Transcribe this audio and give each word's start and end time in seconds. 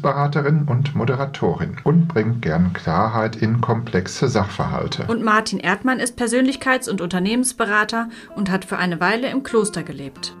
Beraterin 0.00 0.66
und 0.68 0.94
Moderatorin 0.94 1.76
und 1.82 2.06
bringt 2.06 2.42
gern 2.42 2.72
Klarheit 2.72 3.36
in 3.36 3.60
komplexe 3.60 4.28
Sachverhalte. 4.28 5.04
Und 5.08 5.22
Martin 5.22 5.58
Erdmann 5.58 5.98
ist 5.98 6.18
Persönlichkeits- 6.18 6.88
und 6.88 7.00
Unternehmensberater 7.00 8.08
und 8.36 8.50
hat 8.50 8.64
für 8.64 8.78
eine 8.78 9.00
Weile 9.00 9.28
im 9.30 9.42
Kloster 9.42 9.82
gelebt. 9.82 10.36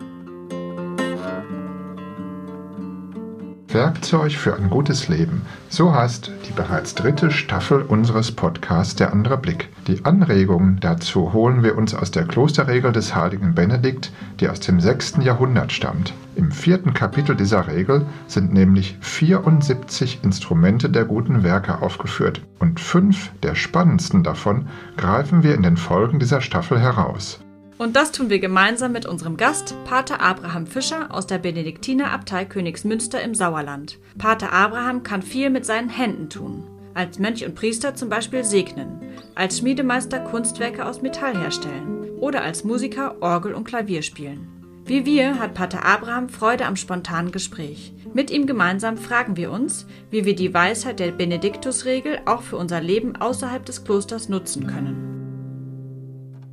Werkzeug 3.74 4.32
für 4.32 4.56
ein 4.56 4.70
gutes 4.70 5.08
Leben. 5.08 5.42
So 5.68 5.94
heißt 5.94 6.30
die 6.48 6.52
bereits 6.52 6.94
dritte 6.94 7.30
Staffel 7.30 7.82
unseres 7.82 8.32
Podcasts 8.32 8.96
Der 8.96 9.12
andere 9.12 9.38
Blick. 9.38 9.68
Die 9.86 10.04
Anregungen 10.04 10.78
dazu 10.80 11.32
holen 11.32 11.62
wir 11.62 11.76
uns 11.76 11.94
aus 11.94 12.10
der 12.10 12.24
Klosterregel 12.24 12.92
des 12.92 13.14
heiligen 13.14 13.54
Benedikt, 13.54 14.12
die 14.40 14.48
aus 14.48 14.60
dem 14.60 14.80
6. 14.80 15.18
Jahrhundert 15.22 15.72
stammt. 15.72 16.12
Im 16.34 16.50
vierten 16.50 16.94
Kapitel 16.94 17.36
dieser 17.36 17.66
Regel 17.68 18.06
sind 18.26 18.52
nämlich 18.52 18.96
74 19.00 20.20
Instrumente 20.22 20.88
der 20.88 21.04
guten 21.04 21.42
Werke 21.42 21.82
aufgeführt 21.82 22.40
und 22.58 22.80
fünf 22.80 23.30
der 23.42 23.54
spannendsten 23.54 24.22
davon 24.22 24.68
greifen 24.96 25.42
wir 25.42 25.54
in 25.54 25.62
den 25.62 25.76
Folgen 25.76 26.18
dieser 26.18 26.40
Staffel 26.40 26.80
heraus. 26.80 27.41
Und 27.82 27.96
das 27.96 28.12
tun 28.12 28.30
wir 28.30 28.38
gemeinsam 28.38 28.92
mit 28.92 29.06
unserem 29.06 29.36
Gast, 29.36 29.74
Pater 29.84 30.20
Abraham 30.20 30.68
Fischer 30.68 31.12
aus 31.12 31.26
der 31.26 31.38
Benediktinerabtei 31.38 32.44
Königsmünster 32.44 33.20
im 33.20 33.34
Sauerland. 33.34 33.98
Pater 34.18 34.52
Abraham 34.52 35.02
kann 35.02 35.20
viel 35.20 35.50
mit 35.50 35.66
seinen 35.66 35.88
Händen 35.88 36.30
tun. 36.30 36.62
Als 36.94 37.18
Mönch 37.18 37.44
und 37.44 37.56
Priester 37.56 37.96
zum 37.96 38.08
Beispiel 38.08 38.44
segnen, 38.44 39.00
als 39.34 39.58
Schmiedemeister 39.58 40.20
Kunstwerke 40.20 40.86
aus 40.86 41.02
Metall 41.02 41.36
herstellen 41.36 42.08
oder 42.20 42.42
als 42.42 42.62
Musiker 42.62 43.16
Orgel 43.20 43.52
und 43.52 43.64
Klavier 43.64 44.02
spielen. 44.02 44.46
Wie 44.84 45.04
wir 45.04 45.40
hat 45.40 45.54
Pater 45.54 45.84
Abraham 45.84 46.28
Freude 46.28 46.66
am 46.66 46.76
spontanen 46.76 47.32
Gespräch. 47.32 47.92
Mit 48.14 48.30
ihm 48.30 48.46
gemeinsam 48.46 48.96
fragen 48.96 49.36
wir 49.36 49.50
uns, 49.50 49.88
wie 50.08 50.24
wir 50.24 50.36
die 50.36 50.54
Weisheit 50.54 51.00
der 51.00 51.10
Benediktusregel 51.10 52.20
auch 52.26 52.42
für 52.42 52.58
unser 52.58 52.80
Leben 52.80 53.16
außerhalb 53.16 53.66
des 53.66 53.82
Klosters 53.82 54.28
nutzen 54.28 54.68
können. 54.68 55.11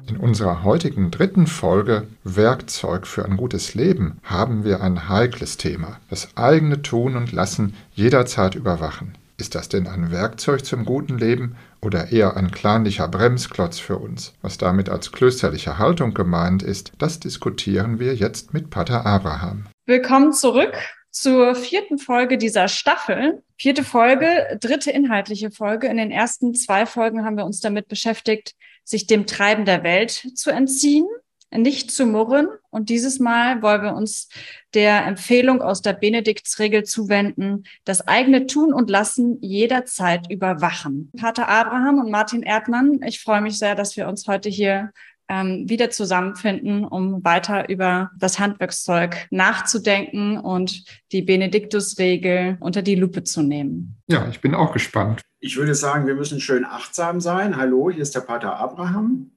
In 0.09 0.17
unserer 0.17 0.63
heutigen 0.63 1.11
dritten 1.11 1.45
Folge 1.45 2.07
Werkzeug 2.23 3.05
für 3.05 3.25
ein 3.25 3.37
gutes 3.37 3.75
Leben 3.75 4.17
haben 4.23 4.63
wir 4.63 4.81
ein 4.81 5.07
heikles 5.07 5.57
Thema, 5.57 5.99
das 6.09 6.35
eigene 6.35 6.81
Tun 6.81 7.15
und 7.15 7.31
Lassen 7.31 7.75
jederzeit 7.93 8.55
überwachen. 8.55 9.13
Ist 9.37 9.53
das 9.53 9.69
denn 9.69 9.85
ein 9.85 10.09
Werkzeug 10.11 10.65
zum 10.65 10.83
guten 10.83 11.19
Leben 11.19 11.57
oder 11.79 12.11
eher 12.11 12.35
ein 12.35 12.49
kleinlicher 12.49 13.07
Bremsklotz 13.07 13.77
für 13.77 13.97
uns? 13.97 14.33
Was 14.41 14.57
damit 14.57 14.89
als 14.89 15.11
klösterliche 15.11 15.77
Haltung 15.77 16.15
gemeint 16.15 16.63
ist, 16.63 16.91
das 16.97 17.19
diskutieren 17.19 17.99
wir 17.99 18.15
jetzt 18.15 18.51
mit 18.51 18.71
Pater 18.71 19.05
Abraham. 19.05 19.67
Willkommen 19.85 20.33
zurück 20.33 20.73
zur 21.11 21.53
vierten 21.53 21.99
Folge 21.99 22.39
dieser 22.39 22.67
Staffel. 22.67 23.43
Vierte 23.59 23.83
Folge, 23.83 24.57
dritte 24.59 24.89
inhaltliche 24.89 25.51
Folge. 25.51 25.87
In 25.87 25.97
den 25.97 26.09
ersten 26.09 26.55
zwei 26.55 26.87
Folgen 26.87 27.25
haben 27.25 27.37
wir 27.37 27.45
uns 27.45 27.59
damit 27.59 27.87
beschäftigt, 27.87 28.55
sich 28.89 29.05
dem 29.05 29.27
Treiben 29.27 29.65
der 29.65 29.83
Welt 29.83 30.11
zu 30.11 30.49
entziehen, 30.49 31.05
nicht 31.55 31.91
zu 31.91 32.07
murren. 32.07 32.47
Und 32.71 32.89
dieses 32.89 33.19
Mal 33.19 33.61
wollen 33.61 33.83
wir 33.83 33.93
uns 33.93 34.29
der 34.73 35.05
Empfehlung 35.05 35.61
aus 35.61 35.81
der 35.81 35.93
Benediktsregel 35.93 36.83
zuwenden, 36.83 37.65
das 37.85 38.07
eigene 38.07 38.47
Tun 38.47 38.73
und 38.73 38.89
Lassen 38.89 39.37
jederzeit 39.41 40.31
überwachen. 40.31 41.11
Pater 41.17 41.47
Abraham 41.47 41.99
und 41.99 42.11
Martin 42.11 42.41
Erdmann, 42.41 42.99
ich 43.05 43.21
freue 43.21 43.41
mich 43.41 43.59
sehr, 43.59 43.75
dass 43.75 43.95
wir 43.95 44.07
uns 44.07 44.27
heute 44.27 44.49
hier 44.49 44.91
ähm, 45.27 45.69
wieder 45.69 45.91
zusammenfinden, 45.91 46.83
um 46.83 47.23
weiter 47.23 47.69
über 47.69 48.09
das 48.17 48.39
Handwerkszeug 48.39 49.27
nachzudenken 49.29 50.39
und 50.39 50.83
die 51.11 51.21
Benediktusregel 51.21 52.57
unter 52.59 52.81
die 52.81 52.95
Lupe 52.95 53.23
zu 53.23 53.43
nehmen. 53.43 54.01
Ja, 54.07 54.27
ich 54.29 54.41
bin 54.41 54.55
auch 54.55 54.73
gespannt. 54.73 55.21
Ich 55.41 55.55
würde 55.55 55.73
sagen, 55.73 56.05
wir 56.05 56.15
müssen 56.15 56.41
schön 56.41 56.65
achtsam 56.65 57.21
sein. 57.21 57.55
Hallo, 57.55 57.89
hier 57.89 58.01
ist 58.01 58.13
der 58.13 58.21
Pater 58.21 58.57
Abraham. 58.57 59.31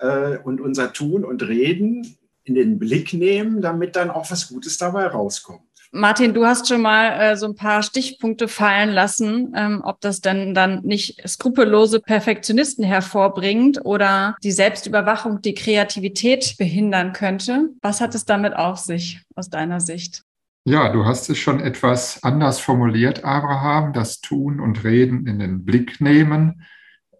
Äh, 0.00 0.38
und 0.38 0.60
unser 0.60 0.92
Tun 0.92 1.24
und 1.24 1.42
Reden 1.42 2.16
in 2.44 2.54
den 2.54 2.78
Blick 2.78 3.12
nehmen, 3.12 3.60
damit 3.60 3.96
dann 3.96 4.10
auch 4.10 4.30
was 4.30 4.48
Gutes 4.48 4.78
dabei 4.78 5.06
rauskommt. 5.06 5.60
Martin, 5.92 6.34
du 6.34 6.44
hast 6.44 6.68
schon 6.68 6.80
mal 6.80 7.20
äh, 7.20 7.36
so 7.36 7.46
ein 7.46 7.54
paar 7.54 7.82
Stichpunkte 7.82 8.48
fallen 8.48 8.90
lassen, 8.90 9.52
ähm, 9.56 9.82
ob 9.84 10.00
das 10.00 10.20
denn 10.20 10.54
dann 10.54 10.82
nicht 10.82 11.26
skrupellose 11.26 12.00
Perfektionisten 12.00 12.84
hervorbringt 12.84 13.84
oder 13.84 14.36
die 14.42 14.52
Selbstüberwachung 14.52 15.42
die 15.42 15.54
Kreativität 15.54 16.56
behindern 16.58 17.12
könnte. 17.12 17.70
Was 17.82 18.00
hat 18.00 18.14
es 18.14 18.24
damit 18.24 18.56
auf 18.56 18.78
sich 18.78 19.20
aus 19.34 19.48
deiner 19.48 19.80
Sicht? 19.80 20.25
Ja, 20.68 20.88
du 20.88 21.04
hast 21.04 21.30
es 21.30 21.38
schon 21.38 21.60
etwas 21.60 22.24
anders 22.24 22.58
formuliert, 22.58 23.22
Abraham, 23.22 23.92
das 23.92 24.20
Tun 24.20 24.58
und 24.58 24.82
Reden 24.82 25.28
in 25.28 25.38
den 25.38 25.64
Blick 25.64 26.00
nehmen. 26.00 26.66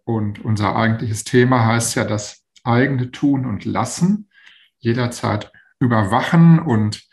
Und 0.02 0.44
unser 0.44 0.74
eigentliches 0.74 1.22
Thema 1.22 1.64
heißt 1.64 1.94
ja 1.94 2.04
das 2.04 2.44
eigene 2.64 3.12
Tun 3.12 3.46
und 3.46 3.64
Lassen, 3.64 4.30
jederzeit 4.78 5.52
überwachen. 5.78 6.58
Und 6.58 7.04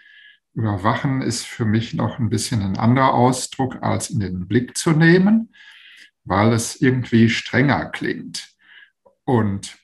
überwachen 0.55 1.21
ist 1.21 1.45
für 1.45 1.65
mich 1.65 1.93
noch 1.93 2.17
ein 2.17 2.31
bisschen 2.31 2.63
ein 2.63 2.79
anderer 2.79 3.13
Ausdruck, 3.13 3.83
als 3.83 4.09
in 4.09 4.19
den 4.19 4.47
Blick 4.47 4.75
zu 4.75 4.89
nehmen, 4.89 5.53
weil 6.23 6.51
es 6.51 6.81
irgendwie 6.81 7.29
strenger 7.29 7.91
klingt. 7.91 8.55
Und 9.23 9.77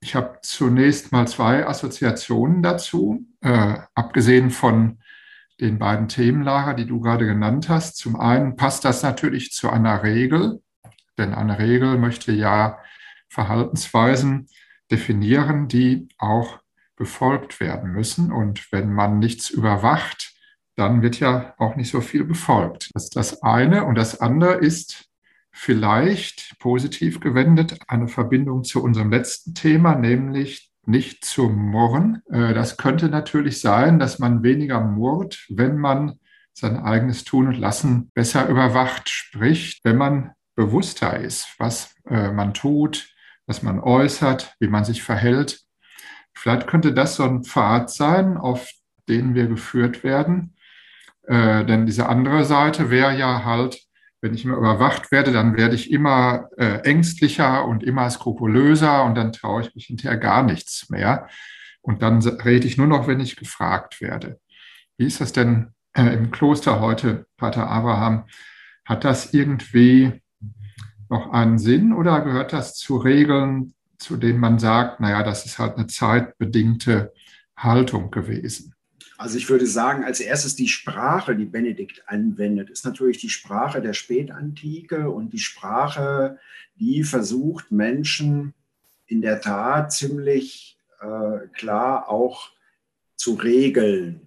ich 0.00 0.16
habe 0.16 0.40
zunächst 0.42 1.12
mal 1.12 1.28
zwei 1.28 1.64
Assoziationen 1.64 2.60
dazu, 2.60 3.24
äh, 3.40 3.78
abgesehen 3.94 4.50
von 4.50 4.98
den 5.60 5.78
beiden 5.78 6.08
Themenlager, 6.08 6.74
die 6.74 6.86
du 6.86 7.00
gerade 7.00 7.26
genannt 7.26 7.68
hast. 7.68 7.96
Zum 7.96 8.18
einen 8.18 8.56
passt 8.56 8.84
das 8.84 9.02
natürlich 9.02 9.52
zu 9.52 9.70
einer 9.70 10.02
Regel, 10.02 10.62
denn 11.18 11.34
eine 11.34 11.58
Regel 11.58 11.98
möchte 11.98 12.32
ja 12.32 12.78
Verhaltensweisen 13.28 14.48
definieren, 14.90 15.68
die 15.68 16.08
auch 16.18 16.58
befolgt 16.96 17.60
werden 17.60 17.92
müssen. 17.92 18.32
Und 18.32 18.72
wenn 18.72 18.92
man 18.92 19.18
nichts 19.18 19.50
überwacht, 19.50 20.34
dann 20.76 21.02
wird 21.02 21.20
ja 21.20 21.54
auch 21.58 21.76
nicht 21.76 21.90
so 21.90 22.00
viel 22.00 22.24
befolgt. 22.24 22.90
Das 22.94 23.04
ist 23.04 23.16
das 23.16 23.42
eine. 23.42 23.84
Und 23.84 23.96
das 23.96 24.20
andere 24.20 24.54
ist 24.54 25.06
vielleicht 25.52 26.58
positiv 26.58 27.20
gewendet 27.20 27.78
eine 27.86 28.08
Verbindung 28.08 28.64
zu 28.64 28.82
unserem 28.82 29.10
letzten 29.10 29.54
Thema, 29.54 29.94
nämlich 29.94 30.69
nicht 30.86 31.24
zu 31.24 31.48
murren. 31.48 32.22
Äh, 32.30 32.54
das 32.54 32.76
könnte 32.76 33.08
natürlich 33.08 33.60
sein, 33.60 33.98
dass 33.98 34.18
man 34.18 34.42
weniger 34.42 34.80
murrt, 34.80 35.46
wenn 35.48 35.78
man 35.78 36.18
sein 36.52 36.76
eigenes 36.76 37.24
Tun 37.24 37.48
und 37.48 37.58
Lassen 37.58 38.10
besser 38.14 38.48
überwacht, 38.48 39.08
sprich, 39.08 39.80
wenn 39.84 39.96
man 39.96 40.32
bewusster 40.54 41.18
ist, 41.18 41.54
was 41.58 41.94
äh, 42.08 42.30
man 42.30 42.54
tut, 42.54 43.08
was 43.46 43.62
man 43.62 43.80
äußert, 43.80 44.54
wie 44.60 44.68
man 44.68 44.84
sich 44.84 45.02
verhält. 45.02 45.60
Vielleicht 46.34 46.66
könnte 46.66 46.92
das 46.92 47.16
so 47.16 47.24
ein 47.24 47.44
Pfad 47.44 47.90
sein, 47.90 48.36
auf 48.36 48.70
den 49.08 49.34
wir 49.34 49.46
geführt 49.46 50.04
werden. 50.04 50.54
Äh, 51.26 51.64
denn 51.64 51.86
diese 51.86 52.08
andere 52.08 52.44
Seite 52.44 52.90
wäre 52.90 53.16
ja 53.16 53.44
halt, 53.44 53.80
wenn 54.20 54.34
ich 54.34 54.44
immer 54.44 54.56
überwacht 54.56 55.10
werde, 55.12 55.32
dann 55.32 55.56
werde 55.56 55.74
ich 55.74 55.90
immer 55.90 56.48
äh, 56.56 56.80
ängstlicher 56.82 57.64
und 57.64 57.82
immer 57.82 58.08
skrupulöser 58.10 59.04
und 59.04 59.14
dann 59.14 59.32
traue 59.32 59.62
ich 59.62 59.74
mich 59.74 59.86
hinterher 59.86 60.18
gar 60.18 60.42
nichts 60.42 60.90
mehr. 60.90 61.28
Und 61.82 62.02
dann 62.02 62.18
rede 62.18 62.66
ich 62.66 62.76
nur 62.76 62.86
noch, 62.86 63.06
wenn 63.06 63.20
ich 63.20 63.36
gefragt 63.36 64.00
werde. 64.00 64.38
Wie 64.98 65.06
ist 65.06 65.20
das 65.20 65.32
denn 65.32 65.68
äh, 65.94 66.14
im 66.14 66.30
Kloster 66.30 66.80
heute, 66.80 67.26
Pater 67.36 67.68
Abraham? 67.68 68.24
Hat 68.84 69.04
das 69.04 69.32
irgendwie 69.32 70.20
noch 71.08 71.32
einen 71.32 71.58
Sinn 71.58 71.92
oder 71.92 72.20
gehört 72.20 72.52
das 72.52 72.76
zu 72.76 72.98
Regeln, 72.98 73.74
zu 73.98 74.16
denen 74.16 74.38
man 74.38 74.58
sagt, 74.58 75.00
naja, 75.00 75.22
das 75.22 75.46
ist 75.46 75.58
halt 75.58 75.76
eine 75.76 75.86
zeitbedingte 75.86 77.12
Haltung 77.56 78.10
gewesen? 78.10 78.74
Also 79.20 79.36
ich 79.36 79.50
würde 79.50 79.66
sagen, 79.66 80.02
als 80.02 80.20
erstes 80.20 80.56
die 80.56 80.66
Sprache, 80.66 81.36
die 81.36 81.44
Benedikt 81.44 82.04
anwendet, 82.06 82.70
ist 82.70 82.86
natürlich 82.86 83.18
die 83.18 83.28
Sprache 83.28 83.82
der 83.82 83.92
Spätantike 83.92 85.10
und 85.10 85.34
die 85.34 85.38
Sprache, 85.38 86.38
die 86.76 87.04
versucht, 87.04 87.70
Menschen 87.70 88.54
in 89.06 89.20
der 89.20 89.42
Tat 89.42 89.92
ziemlich 89.92 90.78
äh, 91.02 91.48
klar 91.52 92.08
auch 92.08 92.48
zu 93.14 93.34
regeln. 93.34 94.22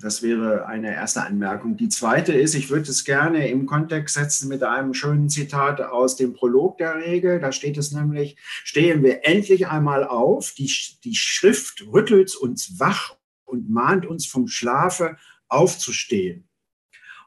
Das 0.00 0.22
wäre 0.22 0.66
eine 0.66 0.92
erste 0.92 1.22
Anmerkung. 1.22 1.76
Die 1.76 1.88
zweite 1.88 2.32
ist, 2.32 2.56
ich 2.56 2.70
würde 2.70 2.90
es 2.90 3.04
gerne 3.04 3.46
im 3.48 3.64
Kontext 3.64 4.16
setzen 4.16 4.48
mit 4.48 4.64
einem 4.64 4.92
schönen 4.94 5.30
Zitat 5.30 5.80
aus 5.80 6.16
dem 6.16 6.34
Prolog 6.34 6.78
der 6.78 6.96
Regel. 6.96 7.38
Da 7.38 7.52
steht 7.52 7.78
es 7.78 7.92
nämlich, 7.92 8.36
stehen 8.64 9.04
wir 9.04 9.24
endlich 9.24 9.68
einmal 9.68 10.02
auf, 10.02 10.52
die, 10.52 10.68
die 11.04 11.14
Schrift 11.14 11.86
rüttelt 11.92 12.34
uns 12.34 12.80
wach 12.80 13.14
und 13.54 13.70
mahnt 13.70 14.04
uns 14.04 14.26
vom 14.26 14.48
Schlafe 14.48 15.16
aufzustehen. 15.48 16.44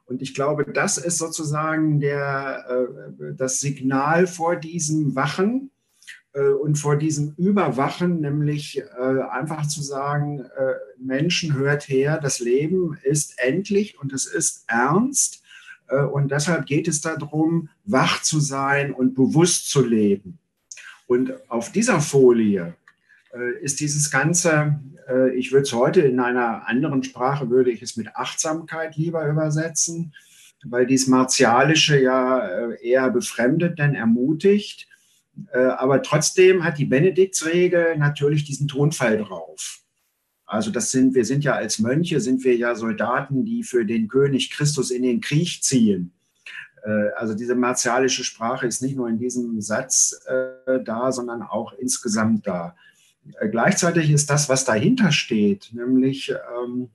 Und 0.06 0.22
ich 0.22 0.34
glaube, 0.34 0.66
das 0.66 0.98
ist 0.98 1.18
sozusagen 1.18 2.00
der, 2.00 2.66
äh, 2.70 3.34
das 3.36 3.60
Signal 3.60 4.28
vor 4.28 4.56
diesem 4.56 5.16
Wachen. 5.16 5.72
Äh, 6.34 6.50
und 6.50 6.78
vor 6.78 6.98
diesem 6.98 7.34
Überwachen, 7.38 8.22
nämlich 8.22 8.80
äh, 8.80 9.22
einfach 9.32 9.68
zu 9.68 9.82
sagen, 9.82 10.46
Menschen 11.00 11.54
hört 11.56 11.88
her, 11.90 12.20
das 12.22 12.40
Leben 12.40 12.98
ist 13.04 13.38
endlich 13.38 14.00
und 14.00 14.14
es 14.14 14.26
ist 14.26 14.64
ernst. 14.68 15.44
Und 16.12 16.32
deshalb 16.32 16.66
geht 16.66 16.90
es 16.90 17.00
darum, 17.00 17.70
wach 17.86 18.22
zu 18.22 18.42
sein 18.42 18.94
und 18.94 19.16
bewusst 19.16 19.70
zu 19.70 19.82
leben. 19.82 20.38
Und 21.06 21.32
auf 21.50 21.72
dieser 21.72 22.02
Folie 22.02 22.76
ist 23.62 23.80
dieses 23.80 24.10
Ganze, 24.10 24.80
ich 25.36 25.52
würde 25.52 25.64
es 25.64 25.74
heute 25.74 26.02
in 26.02 26.20
einer 26.20 26.68
anderen 26.68 27.04
Sprache, 27.04 27.50
würde 27.50 27.72
ich 27.72 27.82
es 27.82 27.98
mit 27.98 28.16
Achtsamkeit 28.16 28.96
lieber 28.96 29.28
übersetzen, 29.28 30.14
weil 30.64 30.86
dies 30.86 31.08
Martialische 31.08 32.00
ja 32.02 32.72
eher 32.82 33.10
befremdet, 33.10 33.80
denn 33.80 33.96
ermutigt. 33.96 34.88
Äh, 35.52 35.60
aber 35.60 36.02
trotzdem 36.02 36.64
hat 36.64 36.78
die 36.78 36.86
Benediktsregel 36.86 37.98
natürlich 37.98 38.44
diesen 38.44 38.68
Tonfall 38.68 39.18
drauf. 39.18 39.80
Also 40.46 40.72
das 40.72 40.92
sind, 40.92 41.14
wir 41.14 41.26
sind 41.26 41.44
ja 41.44 41.54
als 41.54 41.80
Mönche, 41.80 42.22
sind 42.22 42.44
wir 42.44 42.56
ja 42.56 42.74
Soldaten, 42.76 43.46
die 43.46 43.64
für 43.64 43.86
den 43.86 44.08
König 44.08 44.50
Christus 44.52 44.92
in 44.92 45.04
den 45.04 45.22
Krieg 45.22 45.62
ziehen. 45.62 46.14
Äh, 46.84 47.10
also 47.16 47.34
diese 47.34 47.56
martialische 47.56 48.24
Sprache 48.24 48.66
ist 48.66 48.82
nicht 48.82 48.96
nur 48.96 49.10
in 49.10 49.18
diesem 49.18 49.62
Satz 49.62 50.20
äh, 50.26 50.80
da, 50.84 51.12
sondern 51.12 51.42
auch 51.44 51.74
insgesamt 51.74 52.48
da. 52.48 52.76
Gleichzeitig 53.52 54.10
ist 54.10 54.30
das, 54.30 54.50
was 54.50 54.66
dahinter 54.66 55.12
steht, 55.12 55.70
nämlich 55.74 56.34
ähm, 56.64 56.90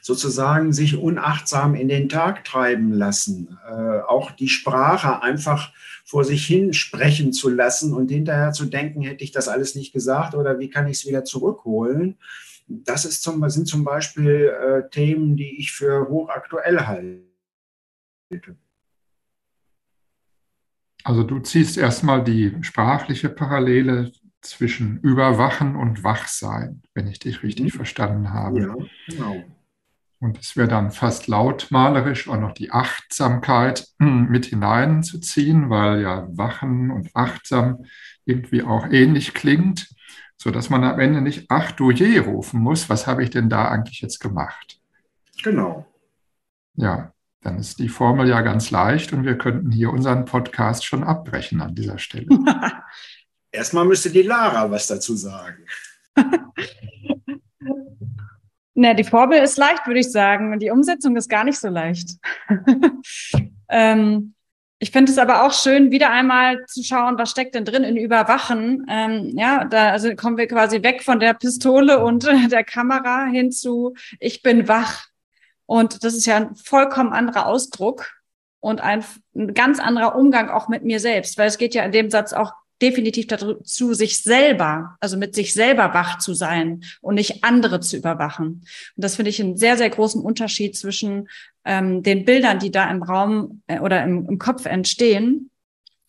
sozusagen 0.00 0.72
sich 0.72 0.96
unachtsam 0.96 1.74
in 1.74 1.88
den 1.88 2.08
Tag 2.08 2.44
treiben 2.44 2.92
lassen, 2.92 3.58
auch 4.06 4.32
die 4.32 4.50
Sprache 4.50 5.22
einfach 5.22 5.72
vor 6.04 6.24
sich 6.24 6.46
hin 6.46 6.74
sprechen 6.74 7.32
zu 7.32 7.48
lassen 7.48 7.94
und 7.94 8.10
hinterher 8.10 8.52
zu 8.52 8.66
denken, 8.66 9.00
hätte 9.02 9.24
ich 9.24 9.32
das 9.32 9.48
alles 9.48 9.74
nicht 9.74 9.92
gesagt 9.92 10.34
oder 10.34 10.58
wie 10.58 10.68
kann 10.68 10.86
ich 10.86 10.98
es 10.98 11.06
wieder 11.06 11.24
zurückholen. 11.24 12.18
Das 12.68 13.04
ist 13.04 13.22
zum, 13.22 13.48
sind 13.48 13.66
zum 13.66 13.84
Beispiel 13.84 14.48
äh, 14.48 14.90
Themen, 14.90 15.36
die 15.36 15.58
ich 15.58 15.72
für 15.72 16.08
hochaktuell 16.08 16.80
halte. 16.86 17.24
Also 21.02 21.22
du 21.22 21.40
ziehst 21.40 21.76
erstmal 21.76 22.22
die 22.24 22.56
sprachliche 22.62 23.28
Parallele 23.28 24.12
zwischen 24.44 24.98
Überwachen 25.00 25.76
und 25.76 26.04
Wachsein, 26.04 26.82
wenn 26.94 27.06
ich 27.06 27.18
dich 27.18 27.42
richtig 27.42 27.72
mhm. 27.74 27.76
verstanden 27.76 28.32
habe. 28.32 28.60
Ja, 28.60 28.74
genau. 29.08 29.44
Und 30.20 30.38
es 30.38 30.56
wäre 30.56 30.68
dann 30.68 30.90
fast 30.90 31.26
lautmalerisch 31.26 32.28
auch 32.28 32.38
noch 32.38 32.52
die 32.52 32.70
Achtsamkeit 32.70 33.88
hm, 33.98 34.28
mit 34.28 34.46
hineinzuziehen, 34.46 35.68
weil 35.68 36.00
ja 36.00 36.26
Wachen 36.30 36.90
und 36.90 37.10
Achtsam 37.14 37.84
irgendwie 38.24 38.62
auch 38.62 38.86
ähnlich 38.90 39.34
klingt, 39.34 39.94
sodass 40.36 40.70
man 40.70 40.82
am 40.84 40.98
Ende 40.98 41.20
nicht 41.20 41.46
Ach 41.50 41.72
du 41.72 41.90
je 41.90 42.18
rufen 42.20 42.60
muss, 42.60 42.88
was 42.88 43.06
habe 43.06 43.22
ich 43.22 43.30
denn 43.30 43.50
da 43.50 43.68
eigentlich 43.68 44.00
jetzt 44.00 44.18
gemacht? 44.18 44.80
Genau. 45.42 45.84
Ja, 46.76 47.12
dann 47.42 47.58
ist 47.58 47.78
die 47.78 47.90
Formel 47.90 48.26
ja 48.26 48.40
ganz 48.40 48.70
leicht 48.70 49.12
und 49.12 49.24
wir 49.24 49.36
könnten 49.36 49.70
hier 49.70 49.90
unseren 49.90 50.24
Podcast 50.24 50.86
schon 50.86 51.04
abbrechen 51.04 51.60
an 51.60 51.74
dieser 51.74 51.98
Stelle. 51.98 52.28
Erstmal 53.54 53.84
müsste 53.84 54.10
die 54.10 54.22
Lara 54.22 54.68
was 54.70 54.88
dazu 54.88 55.14
sagen. 55.14 55.64
Na, 58.74 58.92
die 58.94 59.04
Vorbild 59.04 59.44
ist 59.44 59.56
leicht, 59.56 59.86
würde 59.86 60.00
ich 60.00 60.10
sagen. 60.10 60.52
Und 60.52 60.58
die 60.58 60.70
Umsetzung 60.70 61.16
ist 61.16 61.28
gar 61.28 61.44
nicht 61.44 61.60
so 61.60 61.68
leicht. 61.68 62.10
ähm, 63.68 64.34
ich 64.80 64.90
finde 64.90 65.12
es 65.12 65.18
aber 65.18 65.44
auch 65.44 65.52
schön, 65.52 65.92
wieder 65.92 66.10
einmal 66.10 66.66
zu 66.66 66.82
schauen, 66.82 67.16
was 67.16 67.30
steckt 67.30 67.54
denn 67.54 67.64
drin 67.64 67.84
in 67.84 67.96
Überwachen. 67.96 68.84
Ähm, 68.88 69.32
ja, 69.36 69.64
da 69.64 69.90
also 69.90 70.16
kommen 70.16 70.36
wir 70.36 70.48
quasi 70.48 70.82
weg 70.82 71.04
von 71.04 71.20
der 71.20 71.34
Pistole 71.34 72.04
und 72.04 72.24
der 72.50 72.64
Kamera 72.64 73.26
hin 73.26 73.52
zu 73.52 73.94
Ich 74.18 74.42
bin 74.42 74.66
wach. 74.66 75.06
Und 75.66 76.02
das 76.02 76.14
ist 76.14 76.26
ja 76.26 76.36
ein 76.36 76.56
vollkommen 76.56 77.12
anderer 77.12 77.46
Ausdruck 77.46 78.10
und 78.58 78.80
ein, 78.80 79.04
ein 79.36 79.54
ganz 79.54 79.78
anderer 79.78 80.16
Umgang 80.16 80.50
auch 80.50 80.68
mit 80.68 80.82
mir 80.82 80.98
selbst, 80.98 81.38
weil 81.38 81.46
es 81.46 81.58
geht 81.58 81.74
ja 81.74 81.84
in 81.84 81.92
dem 81.92 82.10
Satz 82.10 82.32
auch 82.32 82.52
definitiv 82.82 83.26
dazu, 83.26 83.94
sich 83.94 84.18
selber, 84.18 84.96
also 85.00 85.16
mit 85.16 85.34
sich 85.34 85.54
selber 85.54 85.94
wach 85.94 86.18
zu 86.18 86.34
sein 86.34 86.84
und 87.00 87.14
nicht 87.14 87.44
andere 87.44 87.80
zu 87.80 87.96
überwachen. 87.96 88.46
Und 88.46 88.64
das 88.96 89.16
finde 89.16 89.30
ich 89.30 89.40
einen 89.40 89.56
sehr, 89.56 89.76
sehr 89.76 89.90
großen 89.90 90.20
Unterschied 90.20 90.76
zwischen 90.76 91.28
ähm, 91.64 92.02
den 92.02 92.24
Bildern, 92.24 92.58
die 92.58 92.70
da 92.70 92.90
im 92.90 93.02
Raum 93.02 93.62
äh, 93.66 93.80
oder 93.80 94.02
im, 94.02 94.28
im 94.28 94.38
Kopf 94.38 94.66
entstehen. 94.66 95.50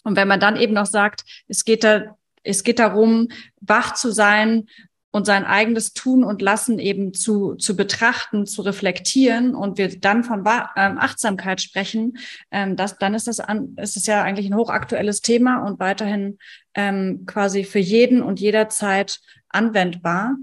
Und 0.03 0.15
wenn 0.15 0.27
man 0.27 0.39
dann 0.39 0.55
eben 0.55 0.73
noch 0.73 0.85
sagt, 0.85 1.23
es 1.47 1.65
geht 1.65 1.83
da, 1.83 2.17
es 2.43 2.63
geht 2.63 2.79
darum, 2.79 3.29
wach 3.61 3.95
zu 3.95 4.11
sein 4.11 4.67
und 5.15 5.23
sein 5.23 5.45
eigenes 5.45 5.93
Tun 5.93 6.25
und 6.25 6.41
Lassen 6.41 6.77
eben 6.77 7.13
zu, 7.13 7.55
zu 7.55 7.77
betrachten, 7.77 8.45
zu 8.45 8.63
reflektieren 8.63 9.55
und 9.55 9.77
wir 9.77 9.97
dann 9.97 10.25
von 10.25 10.39
ähm, 10.39 10.97
Achtsamkeit 10.97 11.61
sprechen, 11.61 12.17
ähm, 12.51 12.75
das, 12.75 12.97
dann 12.97 13.13
ist 13.13 13.27
das 13.27 13.39
an, 13.39 13.77
ist 13.81 13.95
es 13.95 14.07
ja 14.07 14.23
eigentlich 14.23 14.47
ein 14.47 14.57
hochaktuelles 14.57 15.21
Thema 15.21 15.65
und 15.65 15.79
weiterhin 15.79 16.37
ähm, 16.73 17.25
quasi 17.25 17.63
für 17.63 17.79
jeden 17.79 18.21
und 18.21 18.41
jederzeit 18.41 19.21
anwendbar. 19.47 20.35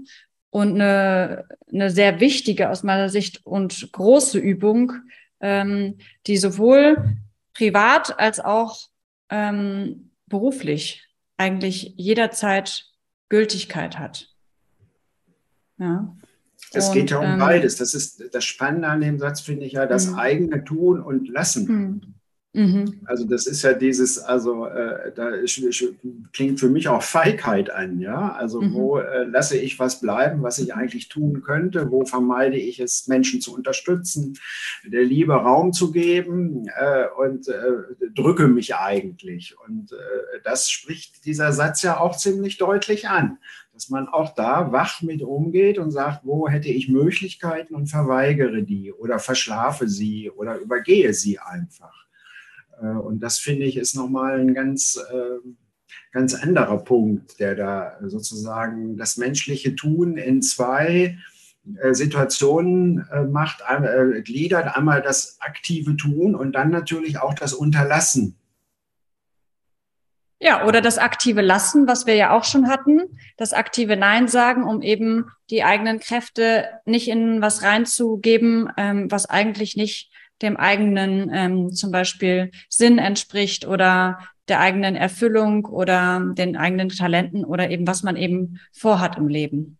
Und 0.49 0.73
eine, 0.81 1.45
eine 1.71 1.91
sehr 1.91 2.19
wichtige 2.19 2.71
aus 2.71 2.81
meiner 2.81 3.09
Sicht 3.09 3.45
und 3.45 3.91
große 3.91 4.39
Übung, 4.39 4.93
ähm, 5.39 5.99
die 6.25 6.37
sowohl 6.37 7.19
privat 7.53 8.19
als 8.19 8.39
auch 8.39 8.79
ähm, 9.29 10.09
beruflich 10.25 11.07
eigentlich 11.37 11.93
jederzeit 11.95 12.87
Gültigkeit 13.29 13.99
hat. 13.99 14.32
Ja. 15.77 16.15
Es 16.71 16.91
geht 16.91 17.11
ja 17.11 17.19
um 17.19 17.25
ähm, 17.25 17.39
beides. 17.39 17.75
Das 17.75 17.93
ist 17.93 18.23
das 18.33 18.43
Spannende 18.45 18.87
an 18.87 19.01
dem 19.01 19.19
Satz, 19.19 19.41
finde 19.41 19.65
ich 19.65 19.73
ja, 19.73 19.85
das 19.85 20.07
mh. 20.07 20.17
eigene 20.17 20.63
Tun 20.63 21.01
und 21.01 21.27
Lassen. 21.27 21.65
Mhm. 21.65 22.01
Mhm. 22.53 23.01
Also 23.05 23.25
das 23.25 23.47
ist 23.47 23.63
ja 23.63 23.73
dieses, 23.73 24.19
also 24.19 24.65
äh, 24.67 25.11
da 25.13 25.29
ist, 25.29 25.61
klingt 26.31 26.59
für 26.59 26.69
mich 26.69 26.87
auch 26.87 27.03
Feigheit 27.03 27.69
an, 27.69 27.99
ja. 27.99 28.33
Also 28.33 28.61
mhm. 28.61 28.73
wo 28.73 28.97
äh, 28.99 29.23
lasse 29.25 29.57
ich 29.57 29.79
was 29.79 29.99
bleiben, 29.99 30.43
was 30.43 30.59
ich 30.59 30.73
eigentlich 30.73 31.09
tun 31.09 31.41
könnte? 31.41 31.91
Wo 31.91 32.05
vermeide 32.05 32.57
ich 32.57 32.79
es, 32.79 33.07
Menschen 33.07 33.41
zu 33.41 33.53
unterstützen, 33.53 34.37
der 34.85 35.03
Liebe 35.03 35.33
Raum 35.33 35.73
zu 35.73 35.91
geben 35.91 36.67
äh, 36.75 37.05
und 37.17 37.47
äh, 37.47 38.09
drücke 38.15 38.47
mich 38.47 38.75
eigentlich. 38.75 39.55
Und 39.67 39.91
äh, 39.91 40.39
das 40.43 40.69
spricht 40.69 41.25
dieser 41.25 41.51
Satz 41.51 41.81
ja 41.81 41.99
auch 41.99 42.17
ziemlich 42.17 42.57
deutlich 42.57 43.09
an 43.09 43.37
dass 43.73 43.89
man 43.89 44.07
auch 44.07 44.35
da 44.35 44.71
wach 44.71 45.01
mit 45.01 45.23
umgeht 45.23 45.79
und 45.79 45.91
sagt, 45.91 46.25
wo 46.25 46.47
hätte 46.47 46.69
ich 46.69 46.89
Möglichkeiten 46.89 47.73
und 47.73 47.87
verweigere 47.87 48.61
die 48.61 48.93
oder 48.93 49.17
verschlafe 49.17 49.89
sie 49.89 50.29
oder 50.29 50.57
übergehe 50.57 51.13
sie 51.13 51.39
einfach. 51.39 52.05
Äh, 52.81 52.87
und 52.87 53.19
das 53.21 53.39
finde 53.39 53.65
ich 53.65 53.77
ist 53.77 53.95
nochmal 53.95 54.39
ein 54.39 54.53
ganz, 54.53 54.99
ähm, 55.11 55.57
ganz 56.11 56.33
anderer 56.33 56.77
Punkt, 56.77 57.39
der 57.39 57.55
da 57.55 57.97
sozusagen 58.01 58.97
das 58.97 59.17
menschliche 59.17 59.75
Tun 59.75 60.17
in 60.17 60.41
zwei 60.41 61.17
äh, 61.81 61.93
Situationen 61.93 63.07
äh, 63.11 63.23
macht, 63.23 63.63
gliedert 64.23 64.75
einmal 64.75 65.01
das 65.01 65.37
aktive 65.39 65.95
Tun 65.95 66.35
und 66.35 66.53
dann 66.53 66.69
natürlich 66.69 67.19
auch 67.19 67.33
das 67.33 67.53
Unterlassen. 67.53 68.37
Ja, 70.43 70.67
oder 70.67 70.81
das 70.81 70.97
aktive 70.97 71.39
Lassen, 71.39 71.87
was 71.87 72.05
wir 72.05 72.15
ja 72.15 72.31
auch 72.31 72.43
schon 72.43 72.67
hatten, 72.67 73.17
das 73.37 73.53
aktive 73.53 73.95
Nein 73.95 74.27
sagen, 74.27 74.65
um 74.65 74.81
eben 74.81 75.31
die 75.49 75.63
eigenen 75.63 76.01
Kräfte 76.01 76.65
nicht 76.83 77.07
in 77.07 77.41
was 77.41 77.63
reinzugeben, 77.63 78.69
ähm, 78.75 79.09
was 79.09 79.25
eigentlich 79.25 79.77
nicht 79.77 80.11
dem 80.43 80.57
eigenen 80.57 81.31
ähm, 81.33 81.73
zum 81.73 81.91
Beispiel 81.91 82.51
Sinn 82.69 82.97
entspricht 82.99 83.65
oder 83.65 84.19
der 84.47 84.59
eigenen 84.59 84.95
Erfüllung 84.95 85.65
oder 85.65 86.19
den 86.19 86.57
eigenen 86.57 86.89
Talenten 86.89 87.45
oder 87.45 87.69
eben 87.69 87.87
was 87.87 88.03
man 88.03 88.17
eben 88.17 88.59
vorhat 88.71 89.17
im 89.17 89.27
Leben. 89.27 89.77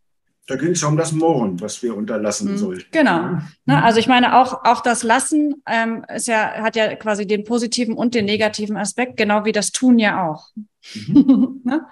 Da 0.48 0.58
ging 0.58 0.72
es 0.72 0.82
ja 0.82 0.90
um 0.90 0.98
das 0.98 1.14
Mohren, 1.14 1.62
was 1.62 1.82
wir 1.84 1.96
unterlassen 1.96 2.52
mhm, 2.52 2.58
sollten. 2.58 2.92
Genau. 2.92 3.38
Ne, 3.66 3.82
also 3.82 4.00
ich 4.00 4.08
meine, 4.08 4.38
auch, 4.38 4.66
auch 4.66 4.82
das 4.82 5.04
Lassen 5.04 5.64
ähm, 5.66 6.06
ist 6.14 6.28
ja, 6.28 6.56
hat 6.56 6.76
ja 6.76 6.96
quasi 6.96 7.26
den 7.26 7.46
positiven 7.46 7.96
und 7.96 8.14
den 8.14 8.26
negativen 8.26 8.76
Aspekt, 8.76 9.16
genau 9.16 9.46
wie 9.46 9.54
das 9.54 9.72
Tun 9.72 10.00
ja 10.00 10.28
auch. 10.28 10.50
Mhm. 10.96 11.62
ne? 11.64 11.86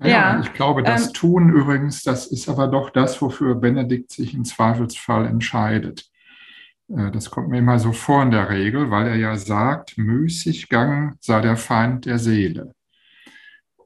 ja, 0.00 0.08
ja, 0.08 0.40
ich 0.40 0.52
glaube, 0.52 0.82
das 0.82 1.08
ähm, 1.08 1.12
Tun 1.12 1.50
übrigens, 1.50 2.02
das 2.02 2.26
ist 2.26 2.48
aber 2.48 2.66
doch 2.66 2.90
das, 2.90 3.22
wofür 3.22 3.54
Benedikt 3.54 4.10
sich 4.10 4.34
im 4.34 4.44
Zweifelsfall 4.44 5.26
entscheidet. 5.26 6.10
Äh, 6.88 7.10
das 7.10 7.30
kommt 7.30 7.48
mir 7.48 7.58
immer 7.58 7.78
so 7.78 7.92
vor 7.92 8.22
in 8.22 8.30
der 8.30 8.48
Regel, 8.50 8.90
weil 8.90 9.06
er 9.08 9.16
ja 9.16 9.36
sagt, 9.36 9.98
Müßiggang 9.98 11.16
sei 11.20 11.40
der 11.40 11.56
Feind 11.56 12.06
der 12.06 12.18
Seele. 12.18 12.74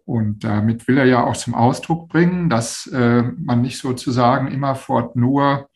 Und 0.04 0.44
damit 0.44 0.88
will 0.88 0.98
er 0.98 1.04
ja 1.04 1.24
auch 1.24 1.36
zum 1.36 1.54
Ausdruck 1.54 2.08
bringen, 2.08 2.50
dass 2.50 2.86
äh, 2.88 3.22
man 3.22 3.62
nicht 3.62 3.78
sozusagen 3.78 4.48
immerfort 4.48 5.16
nur 5.16 5.70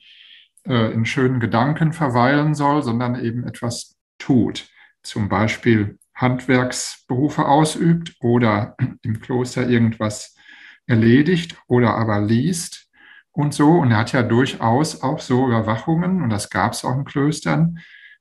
äh, 0.66 0.92
in 0.92 1.04
schönen 1.04 1.40
Gedanken 1.40 1.92
verweilen 1.92 2.54
soll, 2.54 2.83
sondern 2.83 3.14
eben 3.23 3.45
etwas 3.45 3.97
tut. 4.18 4.68
Zum 5.02 5.28
Beispiel 5.28 5.99
Handwerksberufe 6.14 7.47
ausübt 7.47 8.16
oder 8.21 8.76
im 9.02 9.21
Kloster 9.21 9.68
irgendwas 9.68 10.37
erledigt 10.87 11.56
oder 11.68 11.95
aber 11.95 12.21
liest 12.21 12.86
und 13.37 13.52
so. 13.55 13.71
Und 13.71 13.90
er 13.90 13.99
hat 13.99 14.12
ja 14.12 14.23
durchaus 14.23 15.02
auch 15.02 15.21
so 15.21 15.47
Überwachungen, 15.47 16.23
und 16.23 16.31
das 16.31 16.50
gab 16.50 16.73
es 16.73 16.85
auch 16.85 16.97
in 16.97 17.05
Klöstern, 17.05 17.78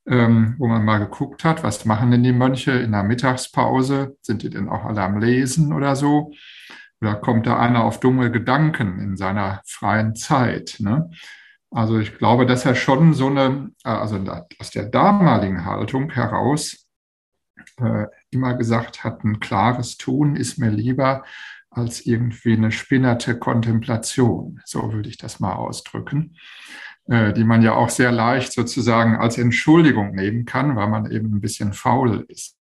ähm, 0.08 0.56
wo 0.60 0.68
man 0.68 0.86
mal 0.86 1.00
geguckt 1.00 1.44
hat, 1.44 1.64
was 1.64 1.86
machen 1.86 2.12
denn 2.12 2.24
die 2.24 2.34
Mönche 2.34 2.72
in 2.72 2.92
der 2.92 3.04
Mittagspause? 3.04 4.18
Sind 4.22 4.44
die 4.44 4.50
denn 4.50 4.70
auch 4.70 4.86
alle 4.86 5.02
am 5.02 5.20
Lesen 5.20 5.74
oder 5.74 5.96
so? 5.96 6.32
Oder 7.02 7.16
kommt 7.16 7.48
da 7.48 7.60
einer 7.60 7.84
auf 7.84 8.00
dumme 8.00 8.30
Gedanken 8.30 9.00
in 9.00 9.18
seiner 9.18 9.62
freien 9.66 10.16
Zeit? 10.16 10.78
Ne? 10.80 11.10
Also 11.72 11.98
ich 12.00 12.18
glaube, 12.18 12.46
dass 12.46 12.66
er 12.66 12.76
schon 12.76 13.14
so 13.14 13.28
eine, 13.28 13.72
äh, 13.84 13.90
also 13.90 14.18
aus 14.60 14.72
der 14.72 14.86
damaligen 14.86 15.66
Haltung 15.66 16.12
heraus 16.12 16.88
äh, 17.78 18.06
immer 18.32 18.54
gesagt 18.56 19.04
hat, 19.04 19.24
ein 19.24 19.40
klares 19.40 19.98
Tun 19.98 20.36
ist 20.36 20.60
mir 20.60 20.70
lieber 20.70 21.24
als 21.76 22.06
irgendwie 22.06 22.54
eine 22.54 22.72
spinnerte 22.72 23.38
Kontemplation. 23.38 24.62
So 24.66 24.94
würde 24.94 25.10
ich 25.10 25.18
das 25.18 25.40
mal 25.40 25.54
ausdrücken, 25.54 26.38
äh, 27.08 27.34
die 27.34 27.44
man 27.44 27.62
ja 27.62 27.74
auch 27.74 27.90
sehr 27.90 28.12
leicht 28.12 28.54
sozusagen 28.54 29.18
als 29.18 29.38
Entschuldigung 29.38 30.16
nehmen 30.16 30.46
kann, 30.46 30.76
weil 30.76 30.88
man 30.88 31.12
eben 31.12 31.36
ein 31.36 31.42
bisschen 31.42 31.74
faul 31.74 32.26
ist. 32.30 32.58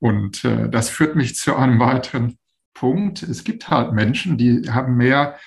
Und 0.00 0.44
äh, 0.44 0.68
das 0.68 0.90
führt 0.90 1.16
mich 1.16 1.34
zu 1.36 1.56
einem 1.56 1.80
weiteren 1.80 2.38
Punkt. 2.74 3.22
Es 3.22 3.42
gibt 3.42 3.70
halt 3.70 3.92
Menschen, 3.92 4.38
die 4.38 4.70
haben 4.70 4.96
mehr 4.96 5.38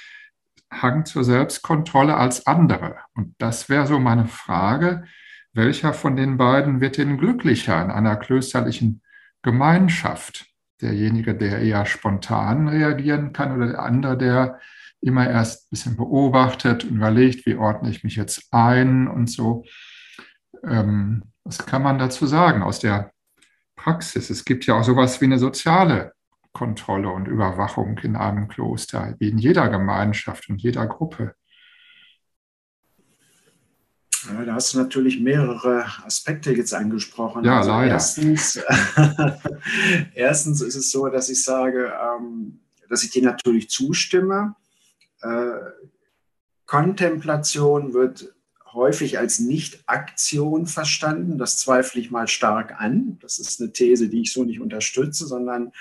Hang 0.72 1.06
zur 1.06 1.24
Selbstkontrolle 1.24 2.16
als 2.16 2.48
andere. 2.48 2.98
Und 3.14 3.36
das 3.38 3.70
wäre 3.70 3.88
so 3.88 4.00
meine 4.00 4.26
Frage, 4.26 5.04
welcher 5.54 5.94
von 5.94 6.16
den 6.16 6.38
beiden 6.38 6.82
wird 6.82 6.98
denn 6.98 7.18
glücklicher 7.18 7.82
in 7.84 7.92
einer 7.92 8.16
klösterlichen 8.16 9.02
Gemeinschaft? 9.42 10.51
Derjenige, 10.82 11.36
der 11.36 11.60
eher 11.60 11.86
spontan 11.86 12.68
reagieren 12.68 13.34
kann 13.34 13.56
oder 13.56 13.68
der 13.68 13.80
andere, 13.84 14.18
der 14.18 14.60
immer 15.02 15.30
erst 15.30 15.66
ein 15.66 15.70
bisschen 15.72 15.98
beobachtet 15.98 16.84
und 16.84 16.98
überlegt, 16.98 17.46
wie 17.46 17.56
ordne 17.56 17.90
ich 17.90 18.04
mich 18.04 18.16
jetzt 18.16 18.48
ein 18.52 19.08
und 19.08 19.30
so. 19.30 19.64
Ähm, 20.64 21.24
was 21.44 21.66
kann 21.66 21.82
man 21.82 21.98
dazu 21.98 22.28
sagen 22.28 22.62
aus 22.62 22.80
der 22.80 23.12
Praxis? 23.76 24.30
Es 24.30 24.46
gibt 24.46 24.66
ja 24.66 24.76
auch 24.76 24.84
sowas 24.84 25.20
wie 25.22 25.26
eine 25.26 25.40
soziale 25.40 26.14
Kontrolle 26.54 27.10
und 27.10 27.28
Überwachung 27.28 27.98
in 28.00 28.16
einem 28.16 28.48
Kloster, 28.48 29.16
wie 29.20 29.30
in 29.30 29.38
jeder 29.38 29.70
Gemeinschaft 29.70 30.50
und 30.50 30.62
jeder 30.62 30.86
Gruppe. 30.86 31.34
Ja, 34.28 34.46
da 34.46 34.54
hast 34.54 34.74
du 34.74 34.78
natürlich 34.78 35.20
mehrere 35.20 35.86
Aspekte 36.06 36.54
jetzt 36.54 36.74
angesprochen. 36.74 37.44
Ja, 37.44 37.60
also 37.60 37.72
leider. 37.72 37.94
Erstens, 37.94 38.60
erstens 40.14 40.62
ist 40.62 40.76
es 40.76 40.92
so, 40.92 41.08
dass 41.10 41.30
ich 41.30 41.44
sage, 41.44 41.92
ähm, 41.92 42.60
dass 42.90 43.04
ich 43.04 43.12
dir 43.12 43.24
natürlich 43.24 43.70
zustimme. 43.70 44.56
Äh, 45.22 45.52
Kontemplation 46.66 47.94
wird 47.94 48.34
häufig 48.74 49.18
als 49.18 49.40
Nicht-Aktion 49.40 50.68
verstanden. 50.68 51.38
Das 51.38 51.58
zweifle 51.58 52.00
ich 52.00 52.12
mal 52.12 52.28
stark 52.28 52.80
an. 52.80 53.18
Das 53.22 53.40
ist 53.40 53.60
eine 53.60 53.74
These, 53.74 54.10
die 54.10 54.22
ich 54.22 54.34
so 54.34 54.44
nicht 54.44 54.62
unterstütze, 54.62 55.26
sondern 55.26 55.72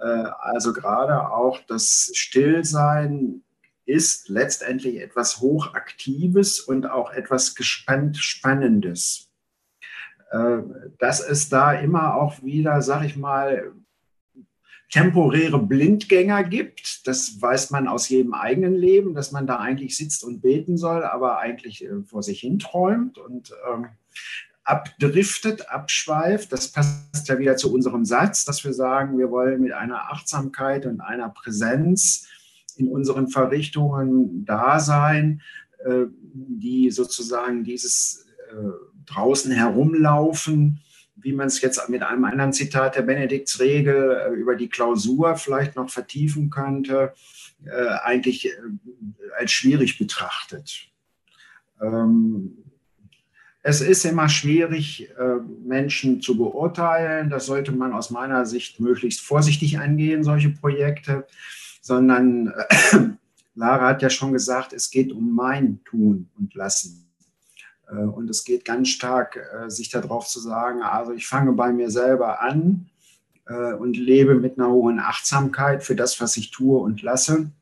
äh, 0.00 0.04
also 0.04 0.72
gerade 0.72 1.30
auch 1.30 1.60
das 1.66 2.10
Stillsein 2.14 3.42
ist 3.86 4.28
letztendlich 4.28 5.00
etwas 5.00 5.40
Hochaktives 5.40 6.60
und 6.60 6.90
auch 6.90 7.12
etwas 7.12 7.54
gespannt 7.54 8.18
Spannendes. 8.18 9.30
Äh, 10.30 10.58
dass 10.98 11.20
es 11.20 11.48
da 11.48 11.72
immer 11.72 12.16
auch 12.16 12.42
wieder, 12.42 12.82
sag 12.82 13.04
ich 13.04 13.16
mal, 13.16 13.72
temporäre 14.90 15.60
Blindgänger 15.60 16.44
gibt. 16.44 17.06
Das 17.06 17.40
weiß 17.40 17.70
man 17.70 17.88
aus 17.88 18.08
jedem 18.08 18.34
eigenen 18.34 18.74
Leben, 18.74 19.14
dass 19.14 19.32
man 19.32 19.46
da 19.46 19.58
eigentlich 19.58 19.96
sitzt 19.96 20.24
und 20.24 20.40
beten 20.40 20.76
soll, 20.76 21.04
aber 21.04 21.38
eigentlich 21.38 21.84
äh, 21.84 22.02
vor 22.04 22.22
sich 22.22 22.40
hin 22.40 22.58
träumt 22.58 23.18
und 23.18 23.52
ähm, 23.72 23.86
abdriftet, 24.64 25.70
abschweift. 25.70 26.52
Das 26.52 26.72
passt 26.72 27.28
ja 27.28 27.38
wieder 27.38 27.56
zu 27.56 27.72
unserem 27.72 28.04
Satz, 28.04 28.44
dass 28.44 28.64
wir 28.64 28.72
sagen, 28.72 29.18
wir 29.18 29.30
wollen 29.30 29.60
mit 29.60 29.72
einer 29.72 30.10
Achtsamkeit 30.10 30.86
und 30.86 31.00
einer 31.00 31.28
Präsenz 31.28 32.28
in 32.76 32.88
unseren 32.88 33.28
Verrichtungen 33.28 34.44
da 34.44 34.80
sein, 34.80 35.40
äh, 35.84 36.06
die 36.32 36.90
sozusagen 36.90 37.64
dieses 37.64 38.26
äh, 38.50 38.70
draußen 39.06 39.52
herumlaufen, 39.52 40.80
wie 41.16 41.32
man 41.32 41.46
es 41.46 41.60
jetzt 41.60 41.88
mit 41.88 42.02
einem 42.02 42.24
anderen 42.24 42.52
Zitat 42.52 42.96
der 42.96 43.02
Benediktsregel 43.02 44.16
äh, 44.16 44.34
über 44.34 44.54
die 44.54 44.68
Klausur 44.68 45.36
vielleicht 45.36 45.76
noch 45.76 45.90
vertiefen 45.90 46.50
könnte, 46.50 47.14
eigentlich 48.04 48.52
als 49.38 49.50
schwierig 49.50 49.98
betrachtet. 49.98 50.88
Ähm, 51.80 52.58
es 53.62 53.80
ist 53.80 54.04
immer 54.04 54.28
schwierig, 54.28 55.10
Menschen 55.64 56.20
zu 56.20 56.36
beurteilen. 56.36 57.30
Das 57.30 57.46
sollte 57.46 57.72
man 57.72 57.92
aus 57.92 58.10
meiner 58.10 58.44
Sicht 58.46 58.78
möglichst 58.78 59.22
vorsichtig 59.22 59.78
angehen, 59.78 60.22
solche 60.22 60.50
Projekte 60.50 61.26
sondern 61.86 62.48
äh, 62.48 62.98
Lara 63.54 63.88
hat 63.88 64.02
ja 64.02 64.10
schon 64.10 64.32
gesagt, 64.32 64.72
es 64.72 64.90
geht 64.90 65.12
um 65.12 65.34
mein 65.34 65.84
Tun 65.84 66.28
und 66.36 66.54
Lassen. 66.54 67.08
Äh, 67.88 67.94
und 67.94 68.28
es 68.28 68.44
geht 68.44 68.64
ganz 68.64 68.88
stark, 68.88 69.36
äh, 69.36 69.70
sich 69.70 69.88
darauf 69.88 70.26
zu 70.26 70.40
sagen, 70.40 70.82
also 70.82 71.12
ich 71.12 71.28
fange 71.28 71.52
bei 71.52 71.72
mir 71.72 71.90
selber 71.90 72.40
an 72.40 72.90
äh, 73.46 73.72
und 73.74 73.96
lebe 73.96 74.34
mit 74.34 74.58
einer 74.58 74.68
hohen 74.68 74.98
Achtsamkeit 74.98 75.84
für 75.84 75.94
das, 75.94 76.20
was 76.20 76.36
ich 76.36 76.50
tue 76.50 76.78
und 76.78 77.02
lasse. 77.02 77.52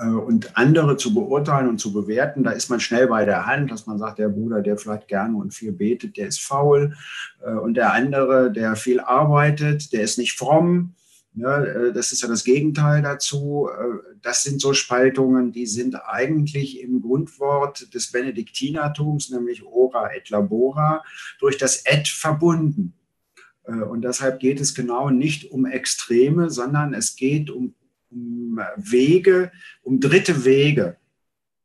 Äh, 0.00 0.08
und 0.08 0.58
andere 0.58 0.96
zu 0.96 1.14
beurteilen 1.14 1.68
und 1.68 1.78
zu 1.78 1.92
bewerten, 1.92 2.42
da 2.42 2.50
ist 2.50 2.68
man 2.68 2.80
schnell 2.80 3.06
bei 3.06 3.24
der 3.24 3.46
Hand, 3.46 3.70
dass 3.70 3.86
man 3.86 3.98
sagt, 3.98 4.18
der 4.18 4.28
Bruder, 4.28 4.60
der 4.60 4.76
vielleicht 4.76 5.06
gerne 5.06 5.36
und 5.36 5.54
viel 5.54 5.70
betet, 5.70 6.16
der 6.16 6.26
ist 6.26 6.40
faul. 6.40 6.96
Äh, 7.44 7.52
und 7.52 7.74
der 7.74 7.92
andere, 7.92 8.50
der 8.50 8.74
viel 8.74 8.98
arbeitet, 8.98 9.92
der 9.92 10.02
ist 10.02 10.18
nicht 10.18 10.36
fromm. 10.36 10.96
Ja, 11.34 11.62
äh, 11.62 11.92
das 11.92 12.12
ist 12.12 12.22
ja 12.22 12.28
das 12.28 12.44
Gegenteil 12.44 13.02
dazu. 13.02 13.68
Äh, 13.68 14.16
das 14.20 14.42
sind 14.42 14.60
so 14.60 14.74
Spaltungen, 14.74 15.52
die 15.52 15.66
sind 15.66 15.94
eigentlich 15.94 16.80
im 16.80 17.00
Grundwort 17.00 17.94
des 17.94 18.10
Benediktinertums, 18.10 19.30
nämlich 19.30 19.64
ora 19.64 20.12
et 20.12 20.28
labora, 20.30 21.04
durch 21.38 21.56
das 21.56 21.84
et 21.86 22.08
verbunden. 22.08 22.94
Äh, 23.64 23.74
und 23.74 24.02
deshalb 24.02 24.40
geht 24.40 24.60
es 24.60 24.74
genau 24.74 25.10
nicht 25.10 25.50
um 25.50 25.66
Extreme, 25.66 26.50
sondern 26.50 26.94
es 26.94 27.14
geht 27.14 27.50
um, 27.50 27.74
um 28.10 28.60
Wege, 28.76 29.52
um 29.82 30.00
dritte 30.00 30.44
Wege. 30.44 30.96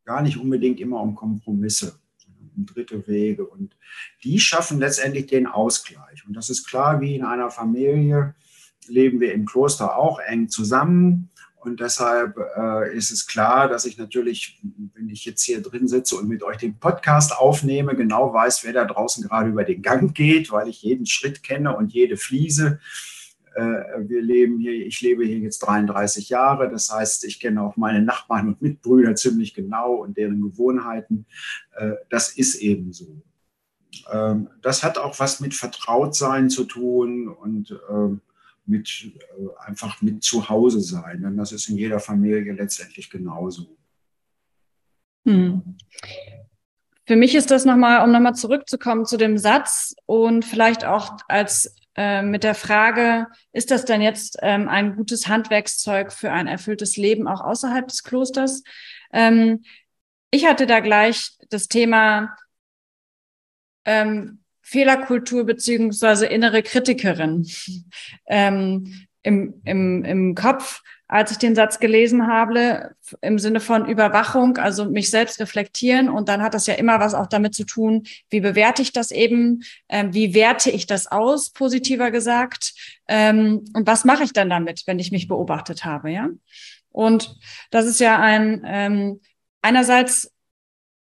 Gar 0.06 0.22
nicht 0.22 0.38
unbedingt 0.38 0.80
immer 0.80 1.02
um 1.02 1.16
Kompromisse, 1.16 2.00
sondern 2.18 2.52
um 2.56 2.66
dritte 2.68 3.08
Wege. 3.08 3.48
Und 3.48 3.76
die 4.24 4.40
schaffen 4.40 4.78
letztendlich 4.78 5.26
den 5.26 5.48
Ausgleich. 5.48 6.24
Und 6.28 6.36
das 6.36 6.52
ist 6.52 6.68
klar 6.68 7.02
wie 7.02 7.16
in 7.16 7.26
einer 7.26 7.50
Familie 7.50 8.36
leben 8.88 9.20
wir 9.20 9.34
im 9.34 9.46
Kloster 9.46 9.98
auch 9.98 10.20
eng 10.20 10.50
zusammen. 10.50 11.30
Und 11.66 11.80
deshalb 11.80 12.38
äh, 12.56 12.96
ist 12.96 13.10
es 13.10 13.26
klar, 13.26 13.68
dass 13.68 13.86
ich 13.86 13.98
natürlich, 13.98 14.62
wenn 14.94 15.10
ich 15.10 15.26
jetzt 15.26 15.42
hier 15.42 15.64
drin 15.64 15.88
sitze 15.88 16.16
und 16.16 16.28
mit 16.28 16.44
euch 16.44 16.58
den 16.58 16.78
Podcast 16.78 17.36
aufnehme, 17.36 17.96
genau 17.96 18.32
weiß, 18.32 18.64
wer 18.64 18.74
da 18.74 18.86
draußen 18.86 19.28
gerade 19.28 19.50
über 19.50 19.64
den 19.64 19.82
Gang 19.82 20.14
geht, 20.14 20.52
weil 20.52 20.68
ich 20.68 20.84
jeden 20.84 21.08
Schritt 21.08 21.42
kenne 21.42 21.76
und 21.76 21.92
jede 21.92 22.18
Fliese. 22.18 22.80
Äh, 23.56 23.62
wir 24.08 24.22
leben 24.22 24.60
hier, 24.60 24.74
ich 24.74 25.02
lebe 25.02 25.26
hier 25.26 25.40
jetzt 25.40 25.60
33 25.60 26.30
Jahre. 26.30 26.70
Das 26.70 26.92
heißt, 26.92 27.24
ich 27.24 27.40
kenne 27.40 27.64
auch 27.64 27.78
meine 27.78 28.04
Nachbarn 28.04 28.50
und 28.50 28.62
Mitbrüder 28.62 29.16
ziemlich 29.16 29.56
genau 29.56 29.96
und 29.96 30.18
deren 30.18 30.42
Gewohnheiten. 30.42 31.26
Äh, 31.78 31.94
das 32.10 32.38
ist 32.38 32.56
eben 32.56 32.94
so. 32.94 33.24
Ähm, 34.12 34.50
das 34.62 34.84
hat 34.84 34.98
auch 34.98 35.20
was 35.20 35.40
mit 35.40 35.56
Vertrautsein 35.56 36.50
zu 36.50 36.66
tun 36.66 37.28
und 37.28 37.80
ähm, 37.90 38.22
mit 38.68 39.12
äh, 39.16 39.66
einfach 39.66 40.02
mit 40.02 40.24
zu 40.24 40.50
Hause 40.50 40.82
sein. 40.82 41.22
Denn 41.22 41.38
das 41.38 41.52
ist 41.52 41.70
in 41.70 41.78
jeder 41.78 42.00
Familie 42.00 42.54
letztendlich 42.54 43.10
genauso. 43.10 43.78
Hm. 45.26 45.78
Für 47.08 47.16
mich 47.16 47.36
ist 47.36 47.52
das 47.52 47.66
nochmal, 47.66 48.04
um 48.04 48.12
nochmal 48.12 48.36
zurückzukommen 48.36 49.06
zu 49.06 49.18
dem 49.18 49.38
Satz 49.38 49.96
und 50.06 50.44
vielleicht 50.44 50.86
auch 50.86 51.18
als 51.28 51.76
äh, 51.96 52.24
mit 52.24 52.44
der 52.44 52.56
Frage, 52.56 53.28
ist 53.54 53.72
das 53.72 53.86
denn 53.86 54.02
jetzt 54.02 54.38
ähm, 54.42 54.68
ein 54.68 54.96
gutes 54.96 55.28
Handwerkszeug 55.28 56.12
für 56.12 56.32
ein 56.32 56.48
erfülltes 56.48 56.98
Leben 56.98 57.28
auch 57.28 57.42
außerhalb 57.42 57.88
des 57.88 58.04
Klosters? 58.04 58.64
Ähm, 59.14 59.64
ich 60.32 60.46
hatte 60.46 60.66
da 60.66 60.80
gleich 60.80 61.32
das 61.50 61.68
Thema, 61.68 62.36
ähm, 63.86 64.44
Fehlerkultur 64.66 65.46
beziehungsweise 65.46 66.26
innere 66.26 66.64
Kritikerin. 66.64 67.48
Ähm, 68.28 69.08
im, 69.22 69.62
im, 69.66 70.04
im 70.04 70.36
Kopf, 70.36 70.82
als 71.08 71.32
ich 71.32 71.38
den 71.38 71.56
Satz 71.56 71.80
gelesen 71.80 72.28
habe, 72.28 72.96
im 73.22 73.40
Sinne 73.40 73.60
von 73.60 73.88
Überwachung, 73.88 74.58
also 74.58 74.86
mich 74.86 75.10
selbst 75.10 75.40
reflektieren. 75.40 76.10
Und 76.10 76.30
dann 76.30 76.42
hat 76.42 76.54
das 76.54 76.68
ja 76.68 76.76
immer 76.76 77.00
was 77.00 77.14
auch 77.14 77.28
damit 77.28 77.54
zu 77.54 77.66
tun, 77.66 78.04
wie 78.30 78.40
bewerte 78.40 78.82
ich 78.82 78.94
das 78.94 79.12
eben, 79.12 79.64
ähm, 79.90 80.14
wie 80.14 80.34
werte 80.34 80.72
ich 80.72 80.88
das 80.88 81.08
aus, 81.08 81.52
positiver 81.52 82.12
gesagt, 82.12 82.74
ähm, 83.08 83.66
und 83.74 83.86
was 83.88 84.06
mache 84.06 84.24
ich 84.24 84.34
dann 84.34 84.50
damit, 84.50 84.84
wenn 84.86 85.00
ich 85.00 85.12
mich 85.12 85.28
beobachtet 85.28 85.86
habe, 85.86 86.12
ja? 86.12 86.30
Und 86.90 87.36
das 87.72 87.86
ist 87.86 88.00
ja 88.00 88.20
ein, 88.20 88.64
ähm, 88.66 89.22
einerseits 89.62 90.32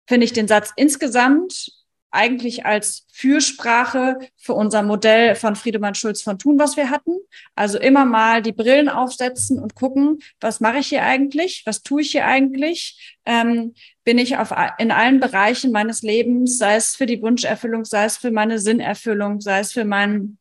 finde 0.06 0.25
ich 0.25 0.32
den 0.32 0.49
Satz 0.49 0.73
insgesamt 0.76 1.84
eigentlich 2.14 2.64
als 2.64 3.06
Fürsprache 3.12 4.18
für 4.37 4.54
unser 4.54 4.83
Modell 4.83 5.35
von 5.35 5.56
Friedemann 5.56 5.94
Schulz 5.94 6.23
von 6.23 6.38
Thun, 6.38 6.59
was 6.59 6.76
wir 6.76 6.90
hatten. 6.90 7.18
Also 7.54 7.78
immer 7.78 8.04
mal 8.04 8.42
die 8.42 8.52
Brillen 8.52 8.88
aufsetzen 8.88 9.59
und 9.59 9.75
gucken, 9.75 10.21
was 10.40 10.61
mache 10.61 10.78
ich 10.78 10.88
hier 10.88 11.02
eigentlich? 11.02 11.62
Was 11.66 11.83
tue 11.83 12.02
ich 12.02 12.12
hier 12.12 12.26
eigentlich? 12.26 13.16
Ähm, 13.26 13.75
bin 14.04 14.18
ich 14.18 14.37
auf, 14.37 14.52
in 14.78 14.90
allen 14.90 15.21
Bereichen 15.21 15.73
meines 15.73 16.02
Lebens, 16.02 16.59
sei 16.59 16.76
es 16.76 16.94
für 16.94 17.06
die 17.06 17.21
Wunscherfüllung, 17.21 17.85
sei 17.85 18.04
es 18.04 18.16
für 18.16 18.30
meine 18.30 18.59
Sinnerfüllung, 18.59 19.40
sei 19.40 19.61
es 19.61 19.73
für 19.73 19.85
mein, 19.85 20.38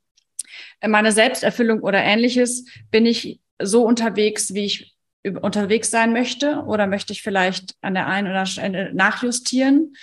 äh, 0.80 0.88
meine 0.88 1.12
Selbsterfüllung 1.12 1.82
oder 1.82 2.03
ähnliches, 2.03 2.65
bin 2.92 3.06
ich 3.06 3.39
so 3.62 3.84
unterwegs, 3.84 4.53
wie 4.53 4.65
ich 4.65 4.94
unterwegs 5.42 5.89
sein 5.89 6.12
möchte 6.12 6.63
oder 6.65 6.86
möchte 6.86 7.13
ich 7.13 7.22
vielleicht 7.22 7.75
an 7.82 7.94
der 7.94 8.08
einen 8.08 8.27
oder 8.27 8.46
Stelle 8.46 8.94
nachjustieren? 8.94 9.96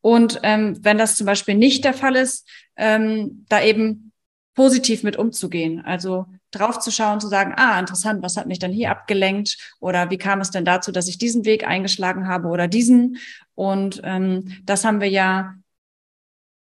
Und 0.00 0.40
ähm, 0.42 0.78
wenn 0.82 0.98
das 0.98 1.16
zum 1.16 1.26
Beispiel 1.26 1.54
nicht 1.54 1.84
der 1.84 1.94
Fall 1.94 2.16
ist, 2.16 2.48
ähm, 2.76 3.44
da 3.48 3.62
eben 3.62 4.12
positiv 4.58 5.04
mit 5.04 5.16
umzugehen. 5.16 5.84
Also 5.84 6.26
drauf 6.50 6.80
zu 6.80 6.90
sagen, 6.90 7.54
ah, 7.56 7.78
interessant, 7.78 8.24
was 8.24 8.36
hat 8.36 8.48
mich 8.48 8.58
dann 8.58 8.72
hier 8.72 8.90
abgelenkt 8.90 9.56
oder 9.78 10.10
wie 10.10 10.18
kam 10.18 10.40
es 10.40 10.50
denn 10.50 10.64
dazu, 10.64 10.90
dass 10.90 11.06
ich 11.06 11.16
diesen 11.16 11.44
Weg 11.44 11.64
eingeschlagen 11.64 12.26
habe 12.26 12.48
oder 12.48 12.66
diesen? 12.66 13.18
Und 13.54 14.00
ähm, 14.02 14.56
das 14.64 14.84
haben 14.84 15.00
wir 15.00 15.08
ja, 15.08 15.54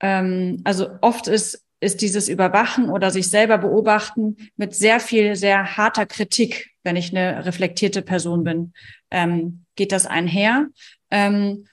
ähm, 0.01 0.61
also 0.65 0.91
oft 1.01 1.29
ist, 1.29 1.65
ist 1.81 2.03
dieses 2.03 2.29
Überwachen 2.29 2.91
oder 2.91 3.11
sich 3.11 3.31
selber 3.31 3.57
beobachten 3.57 4.37
mit 4.57 4.75
sehr 4.75 5.01
viel, 5.01 5.35
sehr 5.35 5.79
harter 5.79 6.05
Kritik, 6.05 6.71
wenn 6.83 6.97
ich 6.97 7.17
eine 7.17 7.47
reflektierte 7.47 8.03
Person 8.03 8.45
bin, 8.45 8.75
ähm, 9.11 9.65
geht 9.77 9.93
das 9.93 10.05
einher. 10.05 10.67
Ähm, 11.11 11.67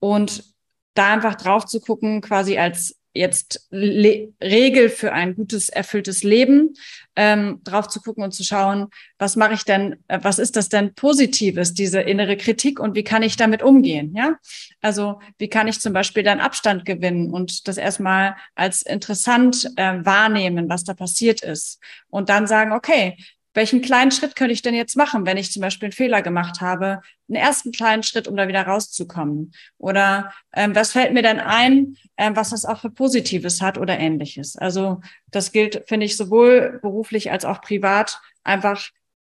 und 0.00 0.51
da 0.94 1.12
einfach 1.12 1.34
drauf 1.36 1.66
zu 1.66 1.80
gucken, 1.80 2.20
quasi 2.20 2.58
als 2.58 2.96
jetzt 3.14 3.66
Le 3.70 4.32
Regel 4.42 4.88
für 4.88 5.12
ein 5.12 5.34
gutes, 5.34 5.68
erfülltes 5.68 6.22
Leben, 6.22 6.74
ähm, 7.14 7.60
drauf 7.62 7.88
zu 7.88 8.00
gucken 8.00 8.24
und 8.24 8.32
zu 8.32 8.42
schauen, 8.42 8.88
was 9.18 9.36
mache 9.36 9.52
ich 9.52 9.64
denn, 9.64 9.96
äh, 10.08 10.18
was 10.22 10.38
ist 10.38 10.56
das 10.56 10.70
denn 10.70 10.94
Positives, 10.94 11.74
diese 11.74 12.00
innere 12.00 12.36
Kritik 12.36 12.80
und 12.80 12.94
wie 12.94 13.04
kann 13.04 13.22
ich 13.22 13.36
damit 13.36 13.62
umgehen, 13.62 14.14
ja? 14.16 14.38
Also 14.80 15.20
wie 15.38 15.48
kann 15.48 15.68
ich 15.68 15.80
zum 15.80 15.92
Beispiel 15.92 16.22
dann 16.22 16.40
Abstand 16.40 16.86
gewinnen 16.86 17.30
und 17.30 17.68
das 17.68 17.76
erstmal 17.76 18.36
als 18.54 18.82
interessant 18.82 19.70
äh, 19.76 20.04
wahrnehmen, 20.04 20.68
was 20.70 20.84
da 20.84 20.94
passiert 20.94 21.42
ist 21.42 21.80
und 22.08 22.30
dann 22.30 22.46
sagen, 22.46 22.72
okay, 22.72 23.16
welchen 23.54 23.82
kleinen 23.82 24.10
Schritt 24.10 24.34
könnte 24.34 24.52
ich 24.52 24.62
denn 24.62 24.74
jetzt 24.74 24.96
machen, 24.96 25.26
wenn 25.26 25.36
ich 25.36 25.52
zum 25.52 25.60
Beispiel 25.60 25.86
einen 25.86 25.92
Fehler 25.92 26.22
gemacht 26.22 26.60
habe? 26.60 27.00
Einen 27.28 27.36
ersten 27.36 27.70
kleinen 27.70 28.02
Schritt, 28.02 28.26
um 28.26 28.36
da 28.36 28.48
wieder 28.48 28.62
rauszukommen. 28.62 29.52
Oder 29.78 30.32
ähm, 30.54 30.74
was 30.74 30.92
fällt 30.92 31.12
mir 31.12 31.22
denn 31.22 31.38
ein, 31.38 31.96
ähm, 32.16 32.34
was 32.34 32.50
das 32.50 32.64
auch 32.64 32.80
für 32.80 32.90
Positives 32.90 33.60
hat 33.60 33.76
oder 33.76 33.98
ähnliches? 33.98 34.56
Also 34.56 35.00
das 35.30 35.52
gilt, 35.52 35.84
finde 35.86 36.06
ich, 36.06 36.16
sowohl 36.16 36.78
beruflich 36.80 37.30
als 37.30 37.44
auch 37.44 37.60
privat, 37.60 38.20
einfach 38.42 38.88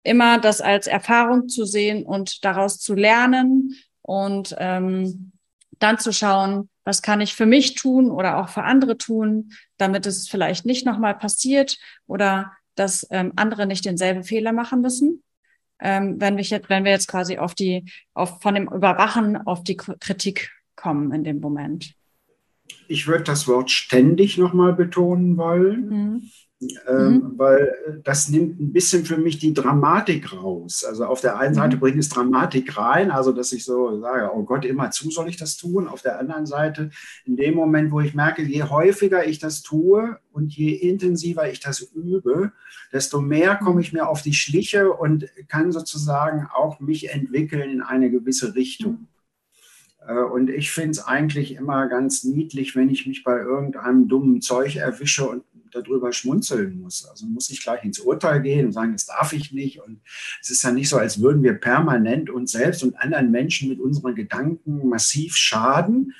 immer 0.03 0.39
das 0.39 0.61
als 0.61 0.87
Erfahrung 0.87 1.47
zu 1.47 1.65
sehen 1.65 2.05
und 2.05 2.45
daraus 2.45 2.79
zu 2.79 2.93
lernen 2.93 3.75
und 4.01 4.55
ähm, 4.59 5.31
dann 5.79 5.97
zu 5.97 6.13
schauen, 6.13 6.69
was 6.83 7.01
kann 7.01 7.21
ich 7.21 7.33
für 7.33 7.45
mich 7.45 7.75
tun 7.75 8.11
oder 8.11 8.37
auch 8.37 8.49
für 8.49 8.63
andere 8.63 8.97
tun, 8.97 9.53
damit 9.77 10.05
es 10.05 10.27
vielleicht 10.27 10.65
nicht 10.65 10.85
nochmal 10.85 11.15
passiert 11.15 11.77
oder 12.05 12.51
dass 12.75 13.07
ähm, 13.11 13.33
andere 13.35 13.65
nicht 13.65 13.85
denselben 13.85 14.23
Fehler 14.23 14.51
machen 14.51 14.81
müssen. 14.81 15.23
Ähm, 15.79 16.19
wenn, 16.19 16.37
wir 16.37 16.43
jetzt, 16.43 16.69
wenn 16.69 16.85
wir 16.85 16.91
jetzt 16.91 17.07
quasi 17.07 17.37
auf 17.37 17.55
die, 17.55 17.85
auf, 18.13 18.41
von 18.41 18.55
dem 18.55 18.67
Überwachen 18.67 19.37
auf 19.37 19.63
die 19.63 19.75
Kritik 19.75 20.51
kommen 20.75 21.11
in 21.11 21.23
dem 21.23 21.39
Moment. 21.39 21.93
Ich 22.87 23.07
würde 23.07 23.23
das 23.23 23.47
Wort 23.47 23.69
ständig 23.71 24.37
nochmal 24.37 24.73
betonen 24.73 25.37
wollen. 25.37 25.89
Mhm 25.89 26.29
ähm, 26.87 27.13
mhm. 27.13 27.33
weil 27.37 27.59
äh, 27.59 27.91
das 28.03 28.29
nimmt 28.29 28.59
ein 28.59 28.73
bisschen 28.73 29.05
für 29.05 29.17
mich 29.17 29.39
die 29.39 29.53
Dramatik 29.53 30.33
raus. 30.33 30.83
Also 30.83 31.05
auf 31.05 31.21
der 31.21 31.37
einen 31.37 31.53
Seite 31.53 31.75
mhm. 31.75 31.79
bringt 31.79 31.99
es 31.99 32.09
Dramatik 32.09 32.77
rein, 32.77 33.11
also 33.11 33.31
dass 33.31 33.51
ich 33.51 33.65
so 33.65 33.99
sage, 33.99 34.31
oh 34.33 34.43
Gott, 34.43 34.65
immer 34.65 34.91
zu 34.91 35.09
soll 35.11 35.29
ich 35.29 35.37
das 35.37 35.57
tun. 35.57 35.87
Auf 35.87 36.01
der 36.01 36.19
anderen 36.19 36.45
Seite, 36.45 36.89
in 37.25 37.35
dem 37.35 37.55
Moment, 37.55 37.91
wo 37.91 38.01
ich 38.01 38.13
merke, 38.13 38.43
je 38.43 38.63
häufiger 38.63 39.25
ich 39.25 39.39
das 39.39 39.61
tue 39.61 40.17
und 40.31 40.53
je 40.55 40.73
intensiver 40.73 41.49
ich 41.49 41.59
das 41.59 41.81
übe, 41.81 42.51
desto 42.91 43.21
mehr 43.21 43.55
komme 43.55 43.81
ich 43.81 43.93
mir 43.93 44.07
auf 44.07 44.21
die 44.21 44.33
Schliche 44.33 44.91
und 44.91 45.25
kann 45.47 45.71
sozusagen 45.71 46.47
auch 46.53 46.79
mich 46.79 47.09
entwickeln 47.09 47.69
in 47.69 47.81
eine 47.81 48.09
gewisse 48.09 48.55
Richtung. 48.55 49.07
Äh, 50.07 50.21
und 50.21 50.49
ich 50.49 50.71
finde 50.71 50.91
es 50.91 51.05
eigentlich 51.05 51.55
immer 51.55 51.87
ganz 51.87 52.23
niedlich, 52.23 52.75
wenn 52.75 52.89
ich 52.89 53.07
mich 53.07 53.23
bei 53.23 53.37
irgendeinem 53.37 54.07
dummen 54.07 54.41
Zeug 54.41 54.75
erwische 54.75 55.27
und 55.27 55.43
darüber 55.73 56.11
schmunzeln 56.11 56.79
muss. 56.79 57.05
Also 57.05 57.25
muss 57.25 57.49
ich 57.49 57.63
gleich 57.63 57.83
ins 57.83 57.99
Urteil 57.99 58.41
gehen 58.41 58.67
und 58.67 58.71
sagen, 58.71 58.93
das 58.93 59.05
darf 59.05 59.33
ich 59.33 59.51
nicht. 59.51 59.81
Und 59.81 60.01
es 60.41 60.49
ist 60.49 60.63
ja 60.63 60.71
nicht 60.71 60.89
so, 60.89 60.97
als 60.97 61.21
würden 61.21 61.43
wir 61.43 61.53
permanent 61.53 62.29
uns 62.29 62.51
selbst 62.51 62.83
und 62.83 62.95
anderen 62.97 63.31
Menschen 63.31 63.69
mit 63.69 63.79
unseren 63.79 64.15
Gedanken 64.15 64.87
massiv 64.87 65.35
schaden, 65.35 66.13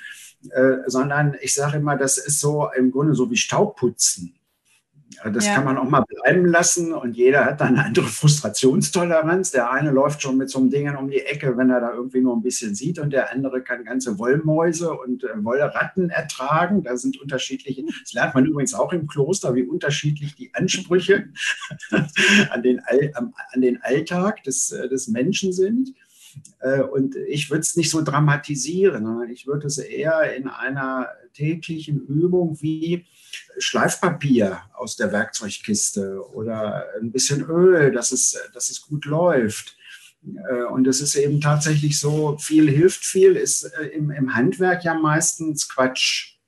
äh, 0.50 0.78
sondern 0.86 1.36
ich 1.40 1.54
sage 1.54 1.78
immer, 1.78 1.96
das 1.96 2.18
ist 2.18 2.40
so 2.40 2.68
im 2.76 2.90
Grunde 2.90 3.14
so 3.14 3.30
wie 3.30 3.36
Staubputzen. 3.36 4.34
Das 5.32 5.46
ja. 5.46 5.54
kann 5.54 5.64
man 5.64 5.78
auch 5.78 5.88
mal 5.88 6.04
bleiben 6.06 6.44
lassen 6.44 6.92
und 6.92 7.16
jeder 7.16 7.46
hat 7.46 7.60
dann 7.60 7.76
eine 7.76 7.84
andere 7.86 8.06
Frustrationstoleranz. 8.06 9.52
Der 9.52 9.70
eine 9.70 9.90
läuft 9.90 10.20
schon 10.20 10.36
mit 10.36 10.50
so 10.50 10.58
einem 10.58 10.70
Ding 10.70 10.94
um 10.96 11.08
die 11.08 11.20
Ecke, 11.20 11.56
wenn 11.56 11.70
er 11.70 11.80
da 11.80 11.94
irgendwie 11.94 12.20
nur 12.20 12.36
ein 12.36 12.42
bisschen 12.42 12.74
sieht 12.74 12.98
und 12.98 13.10
der 13.10 13.32
andere 13.32 13.62
kann 13.62 13.84
ganze 13.84 14.18
Wollmäuse 14.18 14.92
und 14.92 15.24
äh, 15.24 15.28
Wollratten 15.42 16.10
ertragen. 16.10 16.82
Da 16.82 16.96
sind 16.98 17.20
unterschiedliche, 17.20 17.84
das 18.02 18.12
lernt 18.12 18.34
man 18.34 18.44
übrigens 18.44 18.74
auch 18.74 18.92
im 18.92 19.06
Kloster, 19.06 19.54
wie 19.54 19.62
unterschiedlich 19.62 20.34
die 20.34 20.54
Ansprüche 20.54 21.28
an, 22.50 22.62
den, 22.62 22.82
an 22.84 23.60
den 23.60 23.82
Alltag 23.82 24.42
des, 24.44 24.72
äh, 24.72 24.88
des 24.88 25.08
Menschen 25.08 25.52
sind. 25.54 25.94
Äh, 26.60 26.82
und 26.82 27.16
ich 27.16 27.50
würde 27.50 27.60
es 27.60 27.76
nicht 27.76 27.90
so 27.90 28.02
dramatisieren, 28.02 29.04
sondern 29.04 29.30
ich 29.30 29.46
würde 29.46 29.66
es 29.66 29.78
eher 29.78 30.34
in 30.34 30.48
einer 30.48 31.08
täglichen 31.34 32.06
Übung 32.06 32.60
wie 32.60 33.04
Schleifpapier 33.58 34.62
aus 34.74 34.96
der 34.96 35.12
Werkzeugkiste 35.12 36.26
oder 36.32 36.86
ein 37.00 37.12
bisschen 37.12 37.42
Öl, 37.42 37.92
dass 37.92 38.12
es, 38.12 38.38
dass 38.54 38.70
es 38.70 38.80
gut 38.80 39.04
läuft. 39.04 39.76
Äh, 40.48 40.64
und 40.64 40.86
es 40.86 41.00
ist 41.00 41.16
eben 41.16 41.40
tatsächlich 41.40 41.98
so, 41.98 42.36
viel 42.38 42.70
hilft 42.70 43.04
viel, 43.04 43.36
ist 43.36 43.64
äh, 43.64 43.88
im, 43.88 44.10
im 44.10 44.34
Handwerk 44.34 44.84
ja 44.84 44.94
meistens 44.94 45.68
Quatsch. 45.68 46.38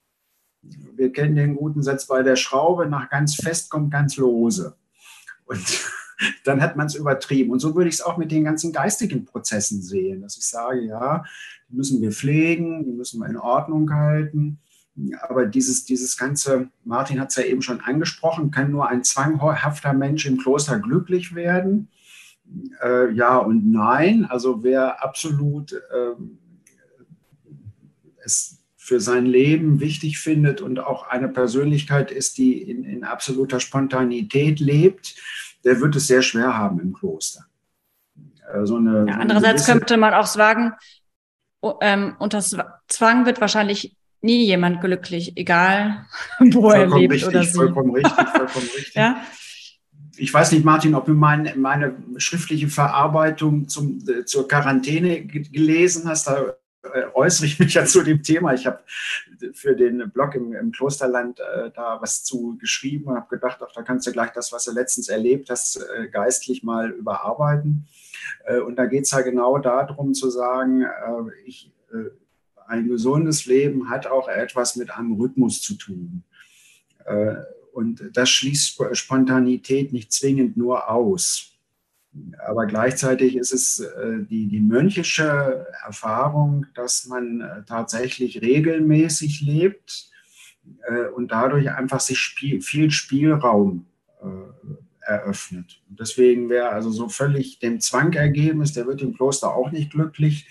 Wir 0.63 1.13
kennen 1.13 1.37
den 1.37 1.57
guten 1.57 1.83
Satz 1.83 2.07
bei 2.07 2.23
der 2.23 2.37
Schraube, 2.37 2.87
nach 2.87 3.11
ganz 3.11 3.37
fest 3.37 3.71
kommt 3.71 3.93
ganz 3.93 4.17
lose. 4.17 4.77
Und 5.45 5.61
dann 6.45 6.61
hat 6.61 6.77
man 6.77 6.87
es 6.87 6.95
übertrieben. 6.95 7.53
Und 7.53 7.61
so 7.61 7.75
würde 7.75 7.89
ich 7.89 7.97
es 7.97 8.03
auch 8.03 8.17
mit 8.17 8.31
den 8.31 8.45
ganzen 8.45 8.73
geistigen 8.73 9.25
Prozessen 9.25 9.83
sehen, 9.83 10.23
dass 10.23 10.37
ich 10.37 10.47
sage, 10.47 10.81
ja, 10.83 11.25
die 11.69 11.77
müssen 11.77 12.01
wir 12.01 12.13
pflegen, 12.13 12.85
die 12.85 12.93
müssen 12.93 13.21
wir 13.21 13.29
in 13.29 13.37
Ordnung 13.37 13.93
halten. 13.93 14.61
Aber 15.23 15.47
dieses, 15.47 15.85
dieses 15.85 16.17
ganze, 16.17 16.71
Martin 16.85 17.21
hat 17.21 17.31
es 17.31 17.37
ja 17.37 17.45
eben 17.45 17.63
schon 17.63 17.81
angesprochen, 17.81 18.51
kann 18.51 18.71
nur 18.71 18.89
ein 18.89 19.05
zwanghafter 19.05 19.93
Mensch 19.93 20.27
im 20.27 20.39
Kloster 20.39 20.79
glücklich 20.79 21.35
werden? 21.35 21.89
Äh, 22.83 23.13
ja 23.13 23.37
und 23.37 23.71
nein. 23.71 24.25
Also 24.25 24.63
wer 24.63 25.03
absolut 25.03 25.73
äh, 25.73 26.15
es 28.25 28.63
für 28.77 29.01
sein 29.01 29.27
Leben 29.27 29.81
wichtig 29.81 30.19
findet 30.19 30.61
und 30.61 30.79
auch 30.79 31.09
eine 31.09 31.29
Persönlichkeit 31.29 32.13
ist, 32.13 32.39
die 32.39 32.63
in, 32.63 32.85
in 32.85 33.05
absoluter 33.05 33.59
Spontanität 33.59 34.61
lebt, 34.61 35.17
der 35.65 35.81
wird 35.81 35.97
es 35.97 36.07
sehr 36.07 36.23
schwer 36.23 36.57
haben 36.57 36.81
im 36.81 36.93
Kloster. 36.93 37.47
Äh, 38.53 38.65
so 38.65 38.77
eine, 38.77 39.07
ja, 39.09 39.17
andererseits 39.17 39.67
könnte 39.67 39.97
man 39.97 40.15
auch 40.15 40.27
sagen, 40.27 40.73
ähm, 41.81 42.15
unter 42.19 42.41
Zwang 42.41 43.27
wird 43.27 43.41
wahrscheinlich 43.41 43.97
nie 44.21 44.45
jemand 44.45 44.81
glücklich, 44.81 45.37
egal 45.37 46.07
wo 46.39 46.71
vollkommen 46.71 46.93
er 46.93 46.99
lebt 46.99 47.13
richtig, 47.15 47.29
oder 47.29 47.43
sie. 47.43 47.55
Vollkommen 47.55 47.95
richtig, 47.95 48.29
vollkommen 48.37 48.69
richtig. 48.77 48.95
ja? 48.95 49.21
Ich 50.19 50.33
weiß 50.33 50.53
nicht, 50.53 50.65
Martin, 50.65 50.95
ob 50.95 51.05
du 51.05 51.13
mein, 51.13 51.53
meine 51.57 51.95
schriftliche 52.17 52.69
Verarbeitung 52.69 53.69
zum, 53.69 53.99
äh, 54.09 54.25
zur 54.25 54.49
Quarantäne 54.49 55.27
gelesen 55.27 56.09
hast. 56.09 56.27
Da 56.27 56.55
äh, 56.95 57.05
äußere 57.15 57.47
ich 57.47 57.59
mich 57.59 57.75
ja 57.75 57.85
zu 57.85 58.03
dem 58.03 58.23
Thema. 58.23 58.55
Ich 58.55 58.67
habe 58.67 58.81
für 59.53 59.77
den 59.77 60.11
Blog 60.11 60.35
im, 60.35 60.55
im 60.55 60.73
Klosterland 60.73 61.41
äh, 61.41 61.71
da 61.75 62.01
was 62.01 62.25
zu 62.25 62.57
geschrieben 62.59 63.07
und 63.07 63.17
habe 63.17 63.29
gedacht, 63.29 63.59
ach, 63.63 63.73
da 63.75 63.83
kannst 63.83 64.07
du 64.07 64.13
gleich 64.13 64.31
das, 64.31 64.53
was 64.53 64.65
du 64.65 64.73
letztens 64.73 65.09
erlebt 65.09 65.51
hast, 65.51 65.77
äh, 65.77 66.09
geistlich 66.09 66.63
mal 66.63 66.91
überarbeiten. 66.91 67.87
Äh, 68.45 68.61
und 68.61 68.77
da 68.77 68.87
geht 68.87 69.05
es 69.05 69.11
ja 69.11 69.21
genau 69.21 69.59
darum 69.59 70.15
zu 70.15 70.31
sagen, 70.31 70.83
äh, 70.83 70.89
ich, 71.45 71.71
ein 72.69 72.89
gesundes 72.89 73.47
Leben 73.47 73.89
hat 73.89 74.07
auch 74.07 74.29
etwas 74.29 74.77
mit 74.77 74.91
einem 74.91 75.15
Rhythmus 75.15 75.61
zu 75.63 75.75
tun. 75.75 76.25
und 77.73 78.03
das 78.15 78.31
schließt 78.31 78.81
Spontanität 78.93 79.93
nicht 79.93 80.13
zwingend 80.13 80.57
nur 80.57 80.91
aus 80.91 81.57
aber 82.47 82.67
gleichzeitig 82.67 83.37
ist 83.37 83.53
es 83.53 83.81
äh, 83.81 84.19
die, 84.29 84.47
die 84.49 84.61
mönchische 84.61 85.67
Erfahrung, 85.85 86.67
dass 86.75 87.07
man 87.07 87.41
äh, 87.41 87.63
tatsächlich 87.67 88.41
regelmäßig 88.43 89.41
lebt 89.43 90.11
äh, 90.89 91.09
und 91.09 91.31
dadurch 91.33 91.71
einfach 91.71 92.01
sich 92.01 92.19
Spiel, 92.19 92.61
viel 92.61 92.91
Spielraum 92.91 93.87
eröffnet. 95.01 95.83
Und 95.89 96.01
deswegen 96.01 96.49
wäre 96.49 96.71
also 96.71 96.91
so 96.91 97.09
völlig 97.09 97.61
dem 97.61 97.81
Zwang 97.81 98.13
ergeben 98.15 98.63
ist, 98.63 98.75
der 98.75 98.87
wird 98.87 99.03
im 99.03 99.15
Kloster 99.15 99.55
auch 99.55 99.71
nicht 99.71 99.93
glücklich, 99.93 100.49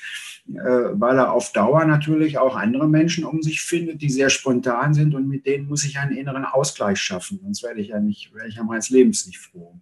weil 0.48 1.18
er 1.18 1.34
auf 1.34 1.52
Dauer 1.54 1.86
natürlich 1.86 2.38
auch 2.38 2.56
andere 2.56 2.88
Menschen 2.88 3.26
um 3.26 3.42
sich 3.42 3.62
findet, 3.62 4.02
die 4.02 4.10
sehr 4.10 4.30
spontan 4.30 4.94
sind 4.94 5.16
und 5.16 5.28
mit 5.28 5.46
denen 5.46 5.68
muss 5.68 5.84
ich 5.84 5.98
einen 5.98 6.16
inneren 6.16 6.46
Ausgleich 6.46 7.00
schaffen. 7.00 7.40
Sonst 7.42 7.64
werde 7.64 7.82
ich 7.82 7.90
ja 7.90 8.00
nicht, 8.00 8.34
werde 8.34 8.50
ich 8.50 8.56
ja 8.56 8.64
meines 8.64 8.90
Lebens 8.90 9.26
nicht 9.26 9.40
froh. 9.40 9.74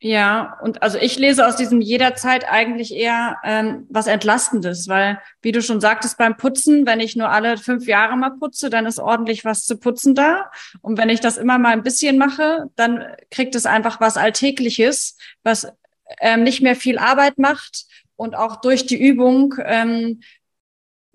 Ja, 0.00 0.58
und 0.60 0.82
also 0.82 0.98
ich 0.98 1.18
lese 1.18 1.46
aus 1.46 1.56
diesem 1.56 1.80
jederzeit 1.80 2.44
eigentlich 2.46 2.92
eher 2.92 3.38
ähm, 3.42 3.86
was 3.88 4.06
Entlastendes, 4.06 4.86
weil, 4.86 5.18
wie 5.40 5.50
du 5.50 5.62
schon 5.62 5.80
sagtest, 5.80 6.18
beim 6.18 6.36
Putzen, 6.36 6.84
wenn 6.86 7.00
ich 7.00 7.16
nur 7.16 7.30
alle 7.30 7.56
fünf 7.56 7.86
Jahre 7.86 8.14
mal 8.14 8.32
putze, 8.38 8.68
dann 8.68 8.84
ist 8.84 8.98
ordentlich 8.98 9.46
was 9.46 9.64
zu 9.64 9.78
putzen 9.78 10.14
da. 10.14 10.50
Und 10.82 10.98
wenn 10.98 11.08
ich 11.08 11.20
das 11.20 11.38
immer 11.38 11.58
mal 11.58 11.72
ein 11.72 11.82
bisschen 11.82 12.18
mache, 12.18 12.70
dann 12.76 13.02
kriegt 13.30 13.54
es 13.54 13.64
einfach 13.64 13.98
was 13.98 14.18
Alltägliches, 14.18 15.16
was 15.42 15.72
ähm, 16.20 16.42
nicht 16.42 16.60
mehr 16.60 16.76
viel 16.76 16.98
Arbeit 16.98 17.38
macht 17.38 17.86
und 18.16 18.34
auch 18.34 18.60
durch 18.60 18.86
die 18.86 19.00
Übung 19.00 19.54
ähm, 19.64 20.20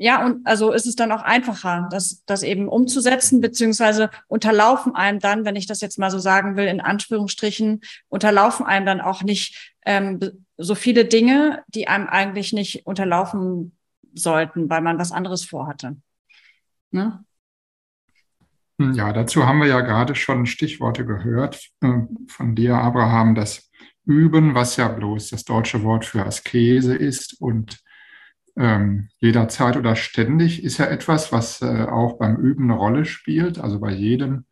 ja, 0.01 0.25
und 0.25 0.47
also 0.47 0.71
ist 0.71 0.87
es 0.87 0.95
dann 0.95 1.11
auch 1.11 1.23
einfacher, 1.23 1.89
das, 1.91 2.23
das 2.25 2.41
eben 2.41 2.69
umzusetzen, 2.69 3.41
beziehungsweise 3.41 4.09
unterlaufen 4.27 4.95
einem 4.95 5.19
dann, 5.19 5.43
wenn 5.43 5.57
ich 5.57 5.67
das 5.67 5.81
jetzt 5.81 5.99
mal 5.99 6.09
so 6.09 6.19
sagen 6.19 6.55
will, 6.55 6.67
in 6.67 6.79
Anführungsstrichen, 6.79 7.81
unterlaufen 8.07 8.65
einem 8.65 8.85
dann 8.85 9.01
auch 9.01 9.23
nicht 9.23 9.75
ähm, 9.85 10.21
so 10.55 10.73
viele 10.73 11.03
Dinge, 11.03 11.63
die 11.67 11.89
einem 11.89 12.07
eigentlich 12.07 12.53
nicht 12.53 12.85
unterlaufen 12.85 13.75
sollten, 14.13 14.69
weil 14.69 14.79
man 14.79 14.99
was 14.99 15.11
anderes 15.11 15.43
vorhatte. 15.43 15.97
Ne? 16.91 17.25
Hm, 18.79 18.93
ja, 18.93 19.11
dazu 19.11 19.45
haben 19.45 19.59
wir 19.59 19.67
ja 19.67 19.81
gerade 19.81 20.15
schon 20.15 20.45
Stichworte 20.45 21.05
gehört 21.05 21.71
äh, 21.81 22.03
von 22.29 22.55
dir, 22.55 22.75
Abraham, 22.75 23.35
das 23.35 23.69
Üben, 24.09 24.55
was 24.55 24.75
ja 24.75 24.87
bloß 24.87 25.29
das 25.29 25.45
deutsche 25.45 25.83
Wort 25.83 26.03
für 26.03 26.25
Askese 26.25 26.95
ist 26.95 27.39
und 27.39 27.77
ähm, 28.57 29.09
jederzeit 29.19 29.77
oder 29.77 29.95
ständig 29.95 30.63
ist 30.63 30.79
ja 30.79 30.85
etwas, 30.87 31.31
was 31.31 31.61
äh, 31.61 31.83
auch 31.83 32.17
beim 32.17 32.37
Üben 32.37 32.63
eine 32.63 32.79
Rolle 32.79 33.05
spielt, 33.05 33.59
also 33.59 33.79
bei 33.79 33.91
jedem 33.91 34.45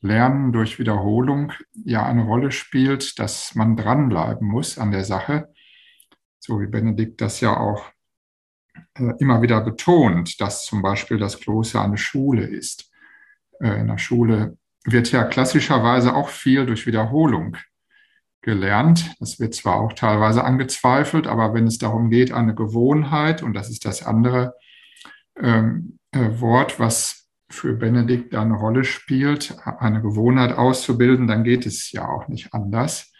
Lernen 0.00 0.52
durch 0.52 0.80
Wiederholung 0.80 1.52
ja 1.72 2.04
eine 2.04 2.24
Rolle 2.24 2.50
spielt, 2.50 3.20
dass 3.20 3.54
man 3.54 3.76
dranbleiben 3.76 4.46
muss 4.46 4.78
an 4.78 4.90
der 4.90 5.04
Sache. 5.04 5.48
So 6.40 6.60
wie 6.60 6.66
Benedikt 6.66 7.20
das 7.20 7.40
ja 7.40 7.56
auch 7.56 7.90
äh, 8.94 9.12
immer 9.20 9.42
wieder 9.42 9.60
betont, 9.60 10.40
dass 10.40 10.66
zum 10.66 10.82
Beispiel 10.82 11.18
das 11.18 11.38
Kloster 11.38 11.82
eine 11.82 11.98
Schule 11.98 12.44
ist. 12.44 12.90
Äh, 13.60 13.80
in 13.80 13.86
der 13.86 13.98
Schule 13.98 14.58
wird 14.84 15.12
ja 15.12 15.22
klassischerweise 15.22 16.16
auch 16.16 16.30
viel 16.30 16.66
durch 16.66 16.84
Wiederholung 16.84 17.56
gelernt. 18.42 19.14
Das 19.20 19.40
wird 19.40 19.54
zwar 19.54 19.76
auch 19.76 19.92
teilweise 19.92 20.44
angezweifelt, 20.44 21.26
aber 21.26 21.54
wenn 21.54 21.66
es 21.66 21.78
darum 21.78 22.10
geht, 22.10 22.32
eine 22.32 22.54
Gewohnheit, 22.54 23.42
und 23.42 23.54
das 23.54 23.70
ist 23.70 23.84
das 23.84 24.04
andere 24.04 24.54
ähm, 25.36 25.98
äh, 26.12 26.40
Wort, 26.40 26.78
was 26.78 27.28
für 27.50 27.74
Benedikt 27.74 28.34
eine 28.34 28.54
Rolle 28.54 28.84
spielt, 28.84 29.56
eine 29.64 30.02
Gewohnheit 30.02 30.52
auszubilden, 30.52 31.26
dann 31.26 31.44
geht 31.44 31.66
es 31.66 31.90
ja 31.92 32.06
auch 32.06 32.28
nicht 32.28 32.52
anders. 32.52 33.12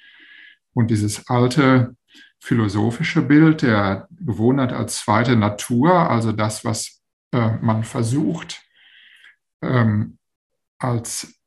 Und 0.75 0.91
dieses 0.91 1.29
alte 1.29 1.97
philosophische 2.39 3.23
Bild 3.23 3.63
der 3.63 4.07
Gewohnheit 4.11 4.73
als 4.73 5.01
zweite 5.01 5.35
Natur, 5.35 6.11
also 6.11 6.33
das, 6.33 6.65
was 6.65 7.03
äh, 7.33 7.57
man 7.61 7.85
versucht, 7.85 8.63
ähm, 9.63 10.19
als 10.79 11.38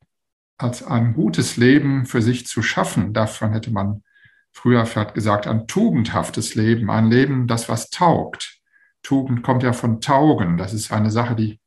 als 0.61 0.83
ein 0.85 1.13
gutes 1.13 1.57
Leben 1.57 2.05
für 2.05 2.21
sich 2.21 2.47
zu 2.47 2.61
schaffen. 2.61 3.13
Davon 3.13 3.53
hätte 3.53 3.71
man 3.71 4.03
früher 4.51 4.85
vielleicht 4.85 5.13
gesagt, 5.13 5.47
ein 5.47 5.67
tugendhaftes 5.67 6.55
Leben, 6.55 6.89
ein 6.89 7.09
Leben, 7.09 7.47
das 7.47 7.69
was 7.69 7.89
taugt. 7.89 8.59
Tugend 9.03 9.43
kommt 9.43 9.63
ja 9.63 9.73
von 9.73 10.01
Taugen. 10.01 10.57
Das 10.57 10.73
ist 10.73 10.91
eine 10.91 11.09
Sache, 11.09 11.35
die 11.35 11.59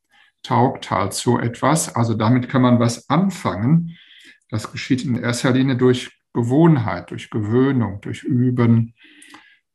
taugt 0.43 0.91
halt 0.91 1.13
so 1.13 1.39
etwas. 1.39 1.95
Also 1.95 2.13
damit 2.13 2.49
kann 2.49 2.61
man 2.61 2.79
was 2.79 3.09
anfangen. 3.09 3.97
Das 4.49 4.71
geschieht 4.71 5.03
in 5.03 5.17
erster 5.17 5.51
Linie 5.51 5.75
durch 5.75 6.11
Gewohnheit, 6.33 7.11
durch 7.11 7.29
Gewöhnung, 7.29 7.99
durch 8.01 8.23
Üben. 8.23 8.93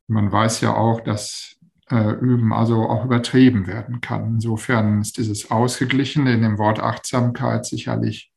Man 0.06 0.30
weiß 0.30 0.60
ja 0.60 0.74
auch, 0.74 1.00
dass 1.00 1.56
äh, 1.90 2.12
Üben 2.12 2.52
also 2.52 2.88
auch 2.88 3.04
übertrieben 3.04 3.66
werden 3.66 4.00
kann. 4.00 4.34
Insofern 4.34 5.00
ist 5.00 5.18
dieses 5.18 5.50
Ausgeglichene 5.50 6.32
in 6.32 6.42
dem 6.42 6.58
Wort 6.58 6.80
Achtsamkeit 6.80 7.66
sicherlich 7.66 8.29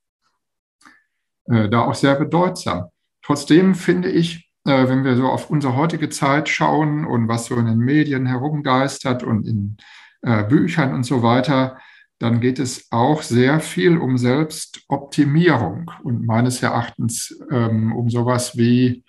äh, 1.45 1.69
da 1.69 1.81
auch 1.81 1.95
sehr 1.95 2.15
bedeutsam. 2.15 2.85
Trotzdem 3.21 3.75
finde 3.75 4.09
ich, 4.09 4.49
äh, 4.65 4.87
wenn 4.87 5.03
wir 5.03 5.15
so 5.15 5.27
auf 5.27 5.49
unsere 5.49 5.75
heutige 5.75 6.09
Zeit 6.09 6.49
schauen 6.49 7.05
und 7.05 7.27
was 7.27 7.45
so 7.45 7.55
in 7.55 7.65
den 7.65 7.79
Medien 7.79 8.25
herumgeistert 8.25 9.23
und 9.23 9.47
in 9.47 9.77
äh, 10.21 10.43
Büchern 10.43 10.93
und 10.93 11.03
so 11.03 11.21
weiter, 11.23 11.77
dann 12.19 12.39
geht 12.39 12.59
es 12.59 12.87
auch 12.91 13.21
sehr 13.21 13.59
viel 13.59 13.97
um 13.97 14.17
Selbstoptimierung 14.17 15.91
und 16.03 16.25
meines 16.25 16.63
Erachtens 16.63 17.37
ähm, 17.51 17.93
um 17.93 18.09
sowas 18.09 18.57
wie, 18.57 19.03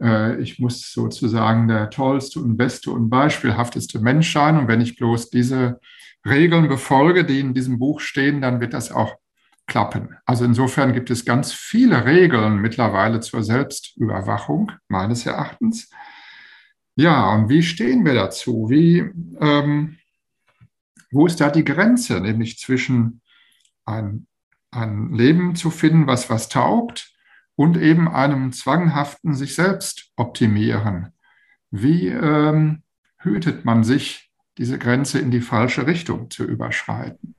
äh, 0.00 0.40
ich 0.40 0.58
muss 0.58 0.92
sozusagen 0.92 1.68
der 1.68 1.90
tollste 1.90 2.40
und 2.40 2.56
beste 2.56 2.90
und 2.90 3.10
beispielhafteste 3.10 4.00
Mensch 4.00 4.32
sein. 4.32 4.58
Und 4.58 4.66
wenn 4.66 4.80
ich 4.80 4.96
bloß 4.96 5.30
diese 5.30 5.78
Regeln 6.26 6.68
befolge, 6.68 7.24
die 7.24 7.38
in 7.38 7.54
diesem 7.54 7.78
Buch 7.78 8.00
stehen, 8.00 8.40
dann 8.40 8.60
wird 8.60 8.74
das 8.74 8.90
auch 8.90 9.14
klappen. 9.66 10.16
Also 10.26 10.44
insofern 10.44 10.92
gibt 10.92 11.10
es 11.10 11.24
ganz 11.24 11.52
viele 11.52 12.04
Regeln 12.04 12.58
mittlerweile 12.58 13.20
zur 13.20 13.42
Selbstüberwachung, 13.42 14.72
meines 14.88 15.26
Erachtens. 15.26 15.90
Ja, 16.94 17.32
und 17.34 17.48
wie 17.48 17.62
stehen 17.62 18.04
wir 18.04 18.14
dazu? 18.14 18.68
Wie, 18.68 18.98
ähm, 19.40 19.98
wo 21.10 21.26
ist 21.26 21.40
da 21.40 21.50
die 21.50 21.64
Grenze, 21.64 22.20
nämlich 22.20 22.58
zwischen 22.58 23.22
ein, 23.86 24.26
ein 24.70 25.12
Leben 25.12 25.54
zu 25.54 25.70
finden, 25.70 26.06
was 26.06 26.28
was 26.28 26.48
taugt, 26.48 27.10
und 27.54 27.76
eben 27.76 28.08
einem 28.08 28.52
zwanghaften 28.52 29.34
sich 29.34 29.54
selbst 29.54 30.10
optimieren? 30.16 31.12
Wie 31.70 32.08
ähm, 32.08 32.82
hütet 33.18 33.64
man 33.64 33.84
sich, 33.84 34.30
diese 34.58 34.78
Grenze 34.78 35.18
in 35.18 35.30
die 35.30 35.40
falsche 35.40 35.86
Richtung 35.86 36.28
zu 36.28 36.44
überschreiten? 36.44 37.34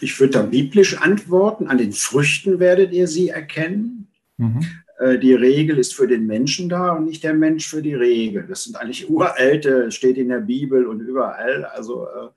Ich 0.00 0.18
würde 0.20 0.34
da 0.34 0.42
biblisch 0.42 1.00
antworten, 1.00 1.68
an 1.68 1.78
den 1.78 1.92
Früchten 1.92 2.58
werdet 2.58 2.92
ihr 2.92 3.08
sie 3.08 3.28
erkennen. 3.28 4.08
Mhm. 4.36 4.66
Äh, 4.98 5.18
die 5.18 5.34
Regel 5.34 5.78
ist 5.78 5.94
für 5.94 6.06
den 6.06 6.26
Menschen 6.26 6.68
da 6.68 6.92
und 6.92 7.04
nicht 7.04 7.22
der 7.22 7.34
Mensch 7.34 7.68
für 7.68 7.82
die 7.82 7.94
Regel. 7.94 8.46
Das 8.46 8.64
sind 8.64 8.76
eigentlich 8.76 9.10
uralte, 9.10 9.90
steht 9.90 10.16
in 10.16 10.28
der 10.28 10.40
Bibel 10.40 10.86
und 10.86 11.00
überall, 11.00 11.64
also 11.64 12.04
uh, 12.04 12.30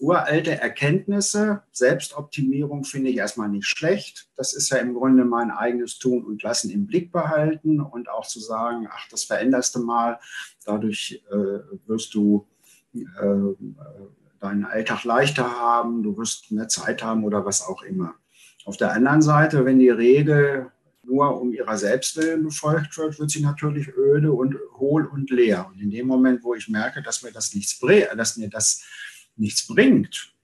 uralte 0.00 0.52
Erkenntnisse. 0.52 1.62
Selbstoptimierung 1.72 2.84
finde 2.84 3.10
ich 3.10 3.16
erstmal 3.16 3.48
nicht 3.48 3.66
schlecht. 3.66 4.28
Das 4.36 4.54
ist 4.54 4.70
ja 4.70 4.78
im 4.78 4.94
Grunde 4.94 5.24
mein 5.24 5.50
eigenes 5.50 5.98
Tun 5.98 6.24
und 6.24 6.42
Lassen 6.42 6.70
im 6.70 6.86
Blick 6.86 7.12
behalten 7.12 7.80
und 7.80 8.10
auch 8.10 8.26
zu 8.26 8.40
sagen, 8.40 8.88
ach, 8.90 9.08
das 9.10 9.24
veränderst 9.24 9.74
du 9.74 9.84
mal, 9.84 10.18
dadurch 10.64 11.22
uh, 11.32 11.60
wirst 11.86 12.14
du 12.14 12.46
uh, 12.94 13.56
deinen 14.42 14.64
Alltag 14.64 15.04
leichter 15.04 15.58
haben, 15.58 16.02
du 16.02 16.16
wirst 16.18 16.50
mehr 16.50 16.66
Zeit 16.66 17.02
haben 17.02 17.24
oder 17.24 17.46
was 17.46 17.62
auch 17.62 17.82
immer. 17.82 18.14
Auf 18.64 18.76
der 18.76 18.92
anderen 18.92 19.22
Seite, 19.22 19.64
wenn 19.64 19.78
die 19.78 19.88
Regel 19.88 20.70
nur 21.04 21.40
um 21.40 21.52
ihrer 21.52 21.76
Selbstwillen 21.78 22.42
befolgt 22.42 22.96
wird, 22.98 23.18
wird 23.18 23.30
sie 23.30 23.40
natürlich 23.40 23.88
öde 23.96 24.32
und 24.32 24.56
hohl 24.78 25.06
und 25.06 25.30
leer. 25.30 25.68
Und 25.72 25.80
in 25.80 25.90
dem 25.90 26.06
Moment, 26.06 26.42
wo 26.42 26.54
ich 26.54 26.68
merke, 26.68 27.02
dass 27.02 27.22
mir 27.22 27.32
das 27.32 27.54
nichts, 27.54 27.78
dass 28.16 28.36
mir 28.36 28.50
das 28.50 28.82
nichts 29.36 29.66
bringt, 29.66 30.34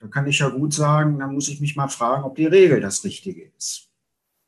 da 0.00 0.08
kann 0.08 0.26
ich 0.26 0.38
ja 0.38 0.48
gut 0.48 0.72
sagen, 0.72 1.18
dann 1.18 1.34
muss 1.34 1.48
ich 1.48 1.60
mich 1.60 1.76
mal 1.76 1.88
fragen, 1.88 2.24
ob 2.24 2.34
die 2.34 2.46
Regel 2.46 2.80
das 2.80 3.04
Richtige 3.04 3.50
ist. 3.56 3.88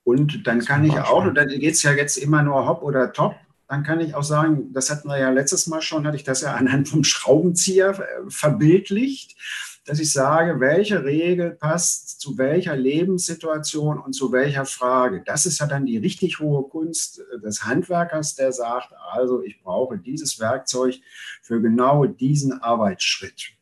Und 0.03 0.47
dann 0.47 0.61
kann 0.61 0.85
ich 0.85 0.99
auch, 0.99 1.25
und 1.25 1.35
dann 1.35 1.49
geht 1.49 1.75
es 1.75 1.83
ja 1.83 1.93
jetzt 1.93 2.17
immer 2.17 2.43
nur 2.43 2.67
hopp 2.67 2.83
oder 2.83 3.13
top, 3.13 3.37
dann 3.75 3.83
kann 3.83 3.99
ich 3.99 4.15
auch 4.15 4.23
sagen, 4.23 4.73
das 4.73 4.89
hatten 4.89 5.09
wir 5.09 5.19
ja 5.19 5.31
letztes 5.31 5.67
Mal 5.67 5.83
schon, 5.83 6.07
hatte 6.07 6.17
ich 6.17 6.23
das 6.23 6.43
ja 6.43 6.55
anhand 6.55 6.89
vom 6.89 7.03
Schraubenzieher 7.03 7.91
äh, 7.91 8.31
verbildlicht, 8.31 9.37
dass 9.85 9.99
ich 9.99 10.13
sage, 10.13 10.61
welche 10.61 11.05
Regel 11.05 11.51
passt 11.51 12.21
zu 12.21 12.39
welcher 12.39 12.77
Lebenssituation 12.77 13.99
und 13.99 14.13
zu 14.13 14.31
welcher 14.31 14.65
Frage. 14.65 15.25
Das 15.27 15.45
ist 15.45 15.59
ja 15.59 15.67
dann 15.67 15.87
die 15.87 15.99
richtig 15.99 16.39
hohe 16.39 16.69
Kunst 16.69 17.21
des 17.43 17.65
Handwerkers, 17.65 18.37
der 18.37 18.53
sagt, 18.53 18.93
also 19.11 19.43
ich 19.43 19.61
brauche 19.61 19.99
dieses 19.99 20.39
Werkzeug 20.39 21.01
für 21.43 21.61
genau 21.61 22.07
diesen 22.07 22.53
Arbeitsschritt. 22.63 23.55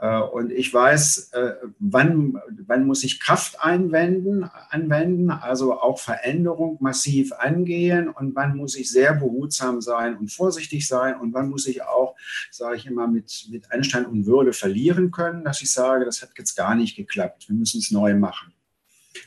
Äh, 0.00 0.20
und 0.20 0.50
ich 0.50 0.72
weiß, 0.72 1.30
äh, 1.32 1.54
wann, 1.78 2.40
wann 2.66 2.86
muss 2.86 3.04
ich 3.04 3.20
Kraft 3.20 3.62
einwenden, 3.62 4.44
anwenden, 4.70 5.30
also 5.30 5.78
auch 5.78 5.98
Veränderung 5.98 6.78
massiv 6.80 7.32
angehen 7.32 8.08
und 8.08 8.34
wann 8.34 8.56
muss 8.56 8.76
ich 8.76 8.90
sehr 8.90 9.14
behutsam 9.14 9.82
sein 9.82 10.16
und 10.16 10.32
vorsichtig 10.32 10.88
sein 10.88 11.16
und 11.16 11.34
wann 11.34 11.50
muss 11.50 11.66
ich 11.66 11.82
auch, 11.82 12.16
sage 12.50 12.76
ich 12.76 12.86
immer, 12.86 13.06
mit, 13.08 13.48
mit 13.50 13.70
Anstand 13.72 14.08
und 14.08 14.24
Würde 14.24 14.54
verlieren 14.54 15.10
können, 15.10 15.44
dass 15.44 15.60
ich 15.60 15.70
sage, 15.70 16.06
das 16.06 16.22
hat 16.22 16.30
jetzt 16.38 16.56
gar 16.56 16.74
nicht 16.74 16.96
geklappt, 16.96 17.48
wir 17.48 17.56
müssen 17.56 17.78
es 17.78 17.90
neu 17.90 18.14
machen. 18.14 18.54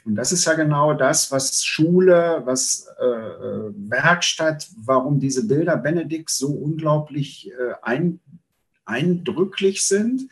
Und 0.05 0.15
das 0.15 0.31
ist 0.31 0.45
ja 0.45 0.53
genau 0.53 0.93
das, 0.93 1.31
was 1.31 1.63
Schule, 1.63 2.41
was 2.45 2.87
äh, 2.99 3.05
äh 3.05 3.73
Werkstatt, 3.75 4.69
warum 4.77 5.19
diese 5.19 5.45
Bilder 5.45 5.77
Benedikts 5.77 6.37
so 6.37 6.47
unglaublich 6.47 7.51
äh, 7.51 7.73
ein, 7.81 8.21
eindrücklich 8.85 9.85
sind 9.85 10.29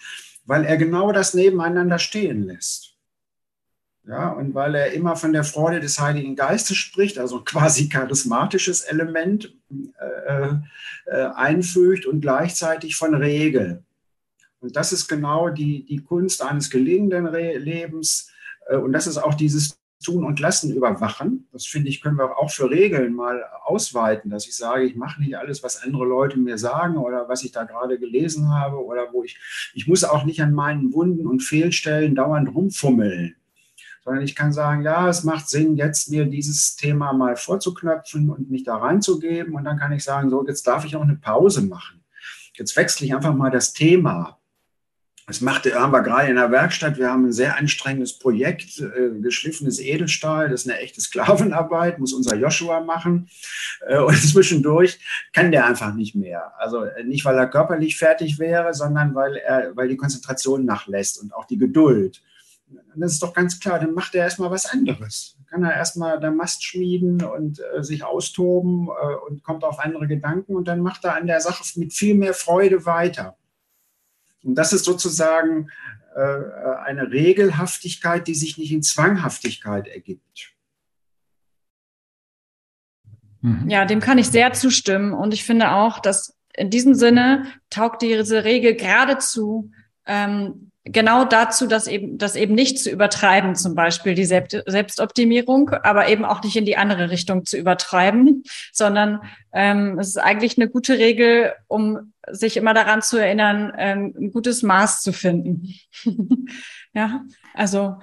weil 0.52 0.66
er 0.66 0.76
genau 0.76 1.14
das 1.14 1.34
nebeneinander 1.34 1.98
stehen 1.98 2.44
lässt. 2.44 2.98
Ja, 4.06 4.32
und 4.32 4.54
weil 4.54 4.76
er 4.76 4.92
immer 4.92 5.16
von 5.16 5.32
der 5.32 5.46
Freude 5.46 5.80
des 5.80 5.98
Heiligen 5.98 6.36
Geistes 6.36 6.76
spricht, 6.76 7.18
also 7.18 7.42
quasi 7.46 7.88
charismatisches 7.88 8.82
Element 8.82 9.56
äh, 9.98 10.50
äh, 11.06 11.26
einfügt 11.36 12.06
und 12.06 12.20
gleichzeitig 12.20 12.98
von 12.98 13.16
Regeln. 13.16 13.86
Und 14.60 14.76
das 14.76 14.92
ist 14.92 15.08
genau 15.08 15.48
die, 15.48 15.86
die 15.86 16.04
Kunst 16.04 16.42
eines 16.42 16.70
gelingenden 16.70 17.28
Re 17.28 17.58
Lebens. 17.58 18.30
Äh, 18.68 18.76
und 18.76 18.92
das 18.92 19.08
ist 19.08 19.20
auch 19.20 19.36
dieses 19.36 19.78
Tun 20.02 20.26
und 20.26 20.40
Lassen 20.40 20.74
überwachen. 20.74 21.48
Das 21.52 21.66
finde 21.66 21.90
ich, 21.90 22.02
können 22.02 22.18
wir 22.18 22.38
auch 22.38 22.50
für 22.50 22.70
Regeln 22.70 23.14
mal 23.14 23.44
ausweiten, 23.64 24.30
dass 24.32 24.48
ich 24.48 24.56
sage, 24.56 24.84
ich 24.84 24.96
mache 24.96 25.22
nicht 25.22 25.38
alles, 25.38 25.64
was 25.64 25.84
andere 25.84 26.06
Leute 26.06 26.38
mir 26.38 26.58
sagen 26.58 26.98
oder 26.98 27.30
was 27.30 27.44
ich 27.44 27.52
da 27.52 27.64
gerade 27.64 28.00
gelesen 28.00 28.50
habe 28.50 28.84
oder 28.84 29.14
wo 29.14 29.24
ich, 29.24 29.40
ich 29.74 29.88
muss 29.88 30.04
auch 30.04 30.26
nicht 30.26 30.42
an 30.42 30.54
meinen 30.54 30.94
Wunden 30.94 31.28
und 31.28 31.42
Fehlstellen 31.42 32.16
dauernd 32.16 32.54
rumfummeln, 32.54 33.36
sondern 34.04 34.24
ich 34.24 34.36
kann 34.36 34.52
sagen, 34.52 34.82
ja, 34.82 35.08
es 35.08 35.24
macht 35.24 35.48
Sinn, 35.48 35.78
jetzt 35.78 36.10
mir 36.10 36.26
dieses 36.26 36.76
Thema 36.76 37.14
mal 37.14 37.36
vorzuknöpfen 37.36 38.30
und 38.30 38.50
mich 38.50 38.64
da 38.64 38.78
reinzugeben 38.78 39.54
und 39.54 39.64
dann 39.64 39.78
kann 39.78 39.94
ich 39.94 40.04
sagen, 40.04 40.30
so, 40.30 40.46
jetzt 40.46 40.66
darf 40.66 40.84
ich 40.86 40.96
auch 40.96 41.04
eine 41.04 41.16
Pause 41.16 41.62
machen. 41.62 42.04
Jetzt 42.54 42.76
wechsle 42.76 43.06
ich 43.06 43.16
einfach 43.16 43.34
mal 43.34 43.52
das 43.52 43.74
Thema 43.74 44.41
das 45.32 45.40
machte, 45.40 45.74
haben 45.74 45.94
wir 45.94 46.02
gerade 46.02 46.30
in 46.30 46.36
der 46.36 46.52
Werkstatt. 46.52 46.98
Wir 46.98 47.10
haben 47.10 47.28
ein 47.28 47.32
sehr 47.32 47.58
anstrengendes 47.58 48.20
Projekt, 48.20 48.80
äh, 48.80 49.18
geschliffenes 49.22 49.80
Edelstahl. 49.80 50.50
Das 50.50 50.64
ist 50.64 50.70
eine 50.70 50.80
echte 50.80 51.00
Sklavenarbeit, 51.00 52.00
muss 52.00 52.12
unser 52.12 52.36
Joshua 52.36 52.82
machen. 52.82 53.30
Äh, 53.88 54.00
und 54.00 54.16
zwischendurch 54.32 55.00
kann 55.32 55.52
der 55.52 55.66
einfach 55.66 55.94
nicht 55.94 56.16
mehr. 56.16 56.52
Also 56.60 56.84
äh, 56.84 57.06
nicht, 57.06 57.24
weil 57.24 57.38
er 57.38 57.48
körperlich 57.48 57.98
fertig 57.98 58.40
wäre, 58.40 58.74
sondern 58.74 59.16
weil, 59.16 59.38
er, 59.38 59.74
weil 59.74 59.88
die 59.88 59.96
Konzentration 59.96 60.66
nachlässt 60.66 61.22
und 61.22 61.34
auch 61.34 61.46
die 61.46 61.58
Geduld. 61.58 62.22
Das 62.96 63.14
ist 63.14 63.24
doch 63.24 63.34
ganz 63.34 63.58
klar, 63.60 63.80
dann 63.80 63.94
macht 63.94 64.16
er 64.16 64.24
erstmal 64.24 64.52
was 64.52 64.66
anderes. 64.66 65.38
Kann 65.50 65.64
er 65.64 65.74
erstmal 65.74 66.20
der 66.20 66.32
Mast 66.32 66.66
schmieden 66.66 67.24
und 67.24 67.62
äh, 67.74 67.84
sich 67.84 68.04
austoben 68.04 68.88
äh, 68.88 69.30
und 69.30 69.44
kommt 69.44 69.64
auf 69.64 69.80
andere 69.80 70.08
Gedanken 70.08 70.56
und 70.56 70.68
dann 70.68 70.82
macht 70.82 71.06
er 71.06 71.16
an 71.16 71.28
der 71.28 71.40
Sache 71.40 71.64
mit 71.80 71.94
viel 71.94 72.16
mehr 72.16 72.34
Freude 72.34 72.86
weiter. 72.86 73.38
Und 74.44 74.56
das 74.56 74.74
ist 74.74 74.86
sozusagen 74.86 75.70
äh, 76.16 76.22
eine 76.86 77.12
Regelhaftigkeit, 77.12 78.28
die 78.28 78.36
sich 78.36 78.58
nicht 78.58 78.72
in 78.72 78.84
Zwanghaftigkeit 78.84 79.88
ergibt. 79.88 80.54
Mhm. 83.42 83.70
Ja, 83.70 83.86
dem 83.86 84.00
kann 84.00 84.18
ich 84.18 84.28
sehr 84.30 84.54
zustimmen. 84.54 85.14
Und 85.14 85.34
ich 85.34 85.44
finde 85.44 85.72
auch, 85.72 86.00
dass 86.00 86.38
in 86.54 86.70
diesem 86.70 86.94
Sinne 86.96 87.46
taugt 87.70 88.02
diese 88.02 88.44
Regel 88.44 88.76
geradezu 88.76 89.72
ähm, 90.06 90.71
genau 90.84 91.26
dazu, 91.26 91.68
dass 91.68 91.88
eben, 91.88 92.18
das 92.18 92.36
eben 92.36 92.56
nicht 92.56 92.80
zu 92.80 92.90
übertreiben, 92.90 93.56
zum 93.56 93.76
Beispiel 93.76 94.16
die 94.16 94.26
Selbstoptimierung, 94.26 95.70
aber 95.70 96.08
eben 96.08 96.26
auch 96.26 96.44
nicht 96.44 96.56
in 96.56 96.66
die 96.66 96.78
andere 96.78 97.10
Richtung 97.10 97.46
zu 97.46 97.58
übertreiben, 97.58 98.44
sondern 98.72 99.22
ähm, 99.54 100.00
es 100.00 100.10
ist 100.10 100.18
eigentlich 100.18 100.58
eine 100.58 100.70
gute 100.70 100.98
Regel, 100.98 101.54
um 101.68 102.14
sich 102.30 102.58
immer 102.58 102.74
daran 102.74 103.02
zu 103.02 103.18
erinnern, 103.18 103.74
ähm, 103.78 104.14
ein 104.18 104.32
gutes 104.32 104.64
Maß 104.64 105.02
zu 105.02 105.14
finden. 105.14 105.76
ja, 106.94 107.26
also 107.54 107.98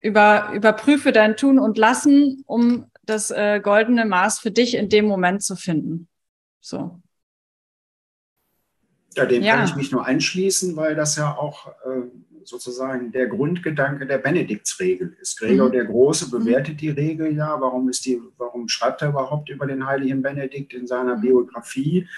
über, 0.00 0.52
überprüfe 0.54 1.12
dein 1.12 1.36
Tun 1.36 1.58
und 1.58 1.78
Lassen, 1.78 2.44
um 2.46 2.90
das 3.02 3.30
äh, 3.30 3.60
goldene 3.62 4.06
Maß 4.06 4.38
für 4.38 4.50
dich 4.50 4.74
in 4.74 4.88
dem 4.88 5.06
Moment 5.06 5.42
zu 5.42 5.56
finden. 5.56 6.08
So. 6.60 7.00
Ja, 9.16 9.26
dem 9.26 9.42
ja. 9.42 9.56
kann 9.56 9.64
ich 9.64 9.76
mich 9.76 9.92
nur 9.92 10.06
anschließen, 10.06 10.76
weil 10.76 10.94
das 10.94 11.16
ja 11.16 11.36
auch 11.36 11.68
äh, 11.68 12.02
sozusagen 12.44 13.12
der 13.12 13.26
Grundgedanke 13.26 14.06
der 14.06 14.18
Benediktsregel 14.18 15.16
ist. 15.20 15.38
Gregor 15.38 15.68
mhm. 15.68 15.72
der 15.72 15.84
Große 15.86 16.30
bewertet 16.30 16.80
die 16.80 16.90
Regel 16.90 17.34
ja. 17.34 17.60
Warum, 17.60 17.88
ist 17.88 18.04
die, 18.06 18.20
warum 18.36 18.68
schreibt 18.68 19.02
er 19.02 19.10
überhaupt 19.10 19.48
über 19.48 19.66
den 19.66 19.86
heiligen 19.86 20.22
Benedikt 20.22 20.72
in 20.74 20.86
seiner 20.86 21.16
mhm. 21.16 21.22
Biografie? 21.22 22.08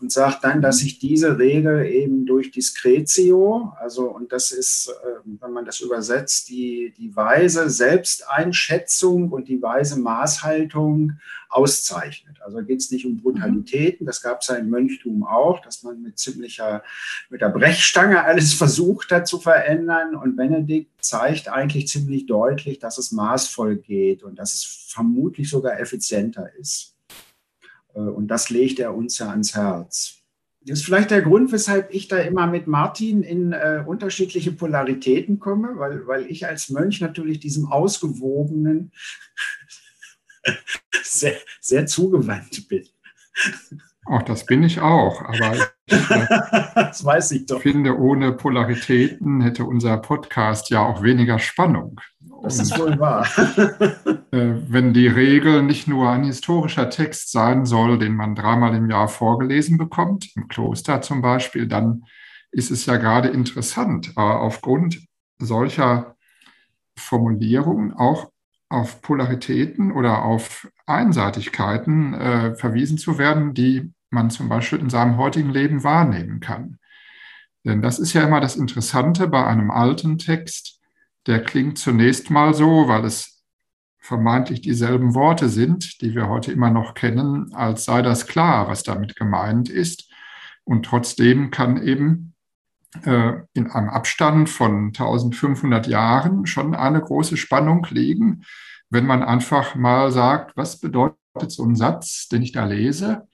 Und 0.00 0.12
sagt 0.12 0.44
dann, 0.44 0.60
dass 0.60 0.78
sich 0.78 0.98
diese 0.98 1.38
Regel 1.38 1.86
eben 1.86 2.26
durch 2.26 2.50
Discretio, 2.50 3.72
also 3.78 4.10
und 4.10 4.32
das 4.32 4.50
ist, 4.50 4.88
äh, 4.88 5.20
wenn 5.40 5.52
man 5.52 5.64
das 5.64 5.80
übersetzt, 5.80 6.48
die, 6.48 6.92
die 6.96 7.14
weise 7.14 7.70
Selbsteinschätzung 7.70 9.30
und 9.30 9.48
die 9.48 9.62
weise 9.62 9.98
Maßhaltung 9.98 11.12
auszeichnet. 11.48 12.38
Also 12.44 12.62
geht 12.62 12.80
es 12.80 12.90
nicht 12.90 13.06
um 13.06 13.16
Brutalitäten, 13.16 14.06
das 14.06 14.20
gab 14.20 14.40
es 14.40 14.48
ja 14.48 14.56
im 14.56 14.70
Mönchtum 14.70 15.24
auch, 15.24 15.60
dass 15.60 15.82
man 15.82 16.02
mit 16.02 16.18
ziemlicher, 16.18 16.82
mit 17.30 17.40
der 17.40 17.50
Brechstange 17.50 18.24
alles 18.24 18.54
versucht 18.54 19.12
hat 19.12 19.28
zu 19.28 19.38
verändern. 19.38 20.16
Und 20.16 20.36
Benedikt 20.36 20.90
zeigt 21.04 21.48
eigentlich 21.48 21.88
ziemlich 21.88 22.26
deutlich, 22.26 22.80
dass 22.80 22.98
es 22.98 23.12
maßvoll 23.12 23.76
geht 23.76 24.22
und 24.22 24.38
dass 24.38 24.54
es 24.54 24.64
vermutlich 24.88 25.48
sogar 25.48 25.78
effizienter 25.78 26.50
ist. 26.58 26.93
Äh, 27.94 28.00
und 28.00 28.28
das 28.28 28.50
legt 28.50 28.78
er 28.78 28.94
uns 28.94 29.18
ja 29.18 29.30
ans 29.30 29.54
Herz. 29.54 30.20
Das 30.66 30.78
ist 30.78 30.84
vielleicht 30.86 31.10
der 31.10 31.20
Grund, 31.20 31.52
weshalb 31.52 31.92
ich 31.92 32.08
da 32.08 32.18
immer 32.18 32.46
mit 32.46 32.66
Martin 32.66 33.22
in 33.22 33.52
äh, 33.52 33.84
unterschiedliche 33.86 34.52
Polaritäten 34.52 35.38
komme, 35.38 35.78
weil, 35.78 36.06
weil 36.06 36.26
ich 36.26 36.46
als 36.46 36.70
Mönch 36.70 37.02
natürlich 37.02 37.38
diesem 37.38 37.66
ausgewogenen 37.70 38.90
sehr, 41.02 41.36
sehr 41.60 41.86
zugewandt 41.86 42.66
bin. 42.68 42.86
Auch 44.06 44.22
das 44.22 44.44
bin 44.44 44.62
ich 44.62 44.80
auch, 44.80 45.22
aber 45.22 45.56
ich, 45.56 45.62
das 46.74 47.04
weiß 47.04 47.30
ich 47.32 47.46
doch. 47.46 47.60
finde, 47.60 47.98
ohne 47.98 48.32
Polaritäten 48.32 49.40
hätte 49.40 49.64
unser 49.64 49.96
Podcast 49.96 50.70
ja 50.70 50.80
auch 50.84 51.02
weniger 51.02 51.38
Spannung. 51.38 52.00
Das 52.42 52.58
ist 52.58 52.78
wohl 52.78 52.98
wahr. 52.98 53.26
Äh, 54.34 54.62
wenn 54.66 54.92
die 54.92 55.06
Regel 55.06 55.62
nicht 55.62 55.86
nur 55.86 56.10
ein 56.10 56.24
historischer 56.24 56.90
Text 56.90 57.30
sein 57.30 57.66
soll, 57.66 58.00
den 58.00 58.16
man 58.16 58.34
dreimal 58.34 58.74
im 58.74 58.90
Jahr 58.90 59.06
vorgelesen 59.06 59.78
bekommt, 59.78 60.28
im 60.34 60.48
Kloster 60.48 61.02
zum 61.02 61.22
Beispiel, 61.22 61.68
dann 61.68 62.02
ist 62.50 62.72
es 62.72 62.84
ja 62.86 62.96
gerade 62.96 63.28
interessant, 63.28 64.12
aber 64.16 64.40
aufgrund 64.40 64.98
solcher 65.38 66.16
Formulierungen 66.98 67.92
auch 67.92 68.32
auf 68.68 69.02
Polaritäten 69.02 69.92
oder 69.92 70.24
auf 70.24 70.68
Einseitigkeiten 70.86 72.14
äh, 72.14 72.54
verwiesen 72.56 72.98
zu 72.98 73.18
werden, 73.18 73.54
die 73.54 73.93
man 74.14 74.30
zum 74.30 74.48
Beispiel 74.48 74.78
in 74.78 74.88
seinem 74.88 75.18
heutigen 75.18 75.50
Leben 75.50 75.84
wahrnehmen 75.84 76.40
kann. 76.40 76.78
Denn 77.64 77.82
das 77.82 77.98
ist 77.98 78.12
ja 78.12 78.22
immer 78.22 78.40
das 78.40 78.56
Interessante 78.56 79.26
bei 79.26 79.44
einem 79.46 79.70
alten 79.70 80.18
Text, 80.18 80.80
der 81.26 81.42
klingt 81.42 81.78
zunächst 81.78 82.30
mal 82.30 82.54
so, 82.54 82.88
weil 82.88 83.04
es 83.04 83.42
vermeintlich 83.98 84.60
dieselben 84.60 85.14
Worte 85.14 85.48
sind, 85.48 86.02
die 86.02 86.14
wir 86.14 86.28
heute 86.28 86.52
immer 86.52 86.70
noch 86.70 86.92
kennen, 86.92 87.54
als 87.54 87.86
sei 87.86 88.02
das 88.02 88.26
klar, 88.26 88.68
was 88.68 88.82
damit 88.82 89.16
gemeint 89.16 89.70
ist. 89.70 90.10
Und 90.64 90.84
trotzdem 90.84 91.50
kann 91.50 91.82
eben 91.82 92.34
äh, 93.02 93.32
in 93.54 93.70
einem 93.70 93.88
Abstand 93.88 94.50
von 94.50 94.88
1500 94.88 95.86
Jahren 95.86 96.44
schon 96.44 96.74
eine 96.74 97.00
große 97.00 97.38
Spannung 97.38 97.86
liegen, 97.90 98.44
wenn 98.90 99.06
man 99.06 99.22
einfach 99.22 99.74
mal 99.74 100.12
sagt, 100.12 100.54
was 100.54 100.80
bedeutet 100.80 101.16
so 101.48 101.64
ein 101.64 101.74
Satz, 101.74 102.28
den 102.28 102.42
ich 102.42 102.52
da 102.52 102.66
lese? 102.66 103.26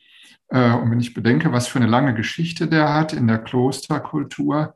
Äh, 0.50 0.72
und 0.72 0.90
wenn 0.90 1.00
ich 1.00 1.14
bedenke, 1.14 1.52
was 1.52 1.68
für 1.68 1.78
eine 1.78 1.88
lange 1.88 2.14
Geschichte 2.14 2.66
der 2.68 2.92
hat 2.92 3.12
in 3.12 3.26
der 3.26 3.38
Klosterkultur, 3.38 4.74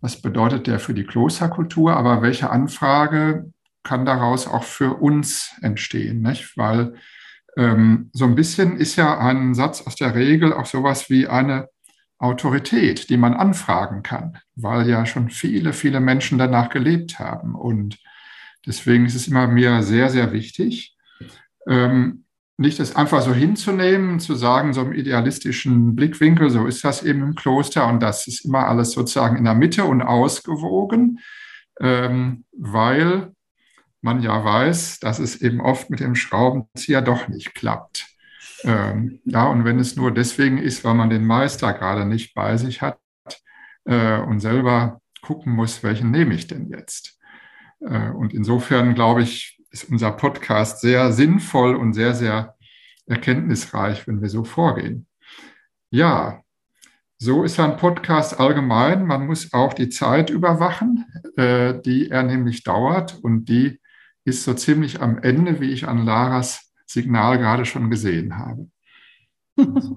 was 0.00 0.20
bedeutet 0.20 0.66
der 0.66 0.78
für 0.78 0.94
die 0.94 1.04
Klosterkultur, 1.04 1.96
aber 1.96 2.22
welche 2.22 2.50
Anfrage 2.50 3.50
kann 3.82 4.04
daraus 4.04 4.46
auch 4.46 4.64
für 4.64 4.94
uns 4.94 5.52
entstehen, 5.62 6.22
nicht? 6.22 6.56
weil 6.56 6.94
Ähm, 7.56 8.10
so 8.12 8.24
ein 8.24 8.34
bisschen 8.34 8.76
ist 8.76 8.96
ja 8.96 9.18
ein 9.18 9.54
Satz 9.54 9.82
aus 9.86 9.96
der 9.96 10.14
Regel 10.14 10.52
auch 10.52 10.66
sowas 10.66 11.08
wie 11.08 11.28
eine 11.28 11.68
Autorität, 12.18 13.10
die 13.10 13.16
man 13.16 13.34
anfragen 13.34 14.02
kann, 14.02 14.38
weil 14.56 14.88
ja 14.88 15.06
schon 15.06 15.30
viele, 15.30 15.72
viele 15.72 16.00
Menschen 16.00 16.38
danach 16.38 16.70
gelebt 16.70 17.18
haben. 17.18 17.54
Und 17.54 17.98
deswegen 18.66 19.06
ist 19.06 19.14
es 19.14 19.28
immer 19.28 19.46
mir 19.46 19.82
sehr, 19.82 20.10
sehr 20.10 20.32
wichtig, 20.32 20.96
ähm, 21.68 22.23
nicht 22.56 22.78
das 22.78 22.94
einfach 22.94 23.22
so 23.22 23.34
hinzunehmen, 23.34 24.20
zu 24.20 24.34
sagen, 24.34 24.72
so 24.72 24.82
im 24.82 24.92
idealistischen 24.92 25.96
Blickwinkel, 25.96 26.50
so 26.50 26.66
ist 26.66 26.84
das 26.84 27.02
eben 27.02 27.22
im 27.22 27.34
Kloster 27.34 27.88
und 27.88 28.00
das 28.00 28.26
ist 28.26 28.44
immer 28.44 28.68
alles 28.68 28.92
sozusagen 28.92 29.36
in 29.36 29.44
der 29.44 29.54
Mitte 29.54 29.84
und 29.84 30.02
ausgewogen, 30.02 31.18
ähm, 31.80 32.44
weil 32.52 33.32
man 34.02 34.22
ja 34.22 34.44
weiß, 34.44 35.00
dass 35.00 35.18
es 35.18 35.40
eben 35.40 35.60
oft 35.60 35.90
mit 35.90 36.00
dem 36.00 36.14
Schraubenzieher 36.14 37.02
doch 37.02 37.28
nicht 37.28 37.54
klappt. 37.54 38.06
Ähm, 38.62 39.20
ja, 39.24 39.46
und 39.46 39.64
wenn 39.64 39.78
es 39.78 39.96
nur 39.96 40.12
deswegen 40.12 40.58
ist, 40.58 40.84
weil 40.84 40.94
man 40.94 41.10
den 41.10 41.24
Meister 41.24 41.72
gerade 41.72 42.06
nicht 42.06 42.34
bei 42.34 42.56
sich 42.56 42.82
hat 42.82 42.98
äh, 43.84 44.18
und 44.18 44.40
selber 44.40 45.00
gucken 45.22 45.52
muss, 45.52 45.82
welchen 45.82 46.10
nehme 46.10 46.34
ich 46.34 46.46
denn 46.46 46.68
jetzt? 46.68 47.18
Äh, 47.80 48.10
und 48.10 48.32
insofern 48.32 48.94
glaube 48.94 49.22
ich, 49.22 49.53
ist 49.74 49.90
unser 49.90 50.12
Podcast 50.12 50.80
sehr 50.80 51.12
sinnvoll 51.12 51.74
und 51.74 51.94
sehr, 51.94 52.14
sehr 52.14 52.54
erkenntnisreich, 53.06 54.06
wenn 54.06 54.22
wir 54.22 54.28
so 54.28 54.44
vorgehen. 54.44 55.08
Ja, 55.90 56.42
so 57.18 57.42
ist 57.42 57.58
ein 57.58 57.76
Podcast 57.76 58.38
allgemein. 58.38 59.04
Man 59.04 59.26
muss 59.26 59.52
auch 59.52 59.74
die 59.74 59.88
Zeit 59.88 60.30
überwachen, 60.30 61.04
äh, 61.36 61.74
die 61.84 62.08
er 62.08 62.22
nämlich 62.22 62.62
dauert 62.62 63.18
und 63.20 63.46
die 63.46 63.80
ist 64.24 64.44
so 64.44 64.54
ziemlich 64.54 65.02
am 65.02 65.18
Ende, 65.18 65.60
wie 65.60 65.72
ich 65.72 65.88
an 65.88 66.04
Laras 66.04 66.72
Signal 66.86 67.38
gerade 67.38 67.64
schon 67.64 67.90
gesehen 67.90 68.38
habe. 68.38 68.68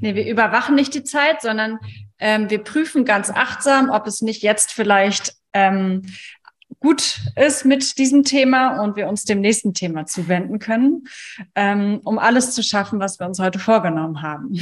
nee, 0.00 0.14
wir 0.14 0.28
überwachen 0.28 0.74
nicht 0.74 0.94
die 0.94 1.04
Zeit, 1.04 1.40
sondern 1.40 1.78
ähm, 2.18 2.50
wir 2.50 2.62
prüfen 2.62 3.06
ganz 3.06 3.30
achtsam, 3.30 3.88
ob 3.88 4.06
es 4.06 4.20
nicht 4.20 4.42
jetzt 4.42 4.70
vielleicht 4.70 5.34
ähm, 5.54 6.02
gut 6.80 7.20
ist 7.36 7.64
mit 7.64 7.98
diesem 7.98 8.24
Thema 8.24 8.80
und 8.80 8.96
wir 8.96 9.08
uns 9.08 9.24
dem 9.24 9.40
nächsten 9.40 9.74
Thema 9.74 10.06
zuwenden 10.06 10.58
können, 10.58 11.04
ähm, 11.54 12.00
um 12.04 12.18
alles 12.18 12.52
zu 12.52 12.62
schaffen, 12.62 13.00
was 13.00 13.18
wir 13.18 13.26
uns 13.26 13.38
heute 13.38 13.58
vorgenommen 13.58 14.22
haben. 14.22 14.54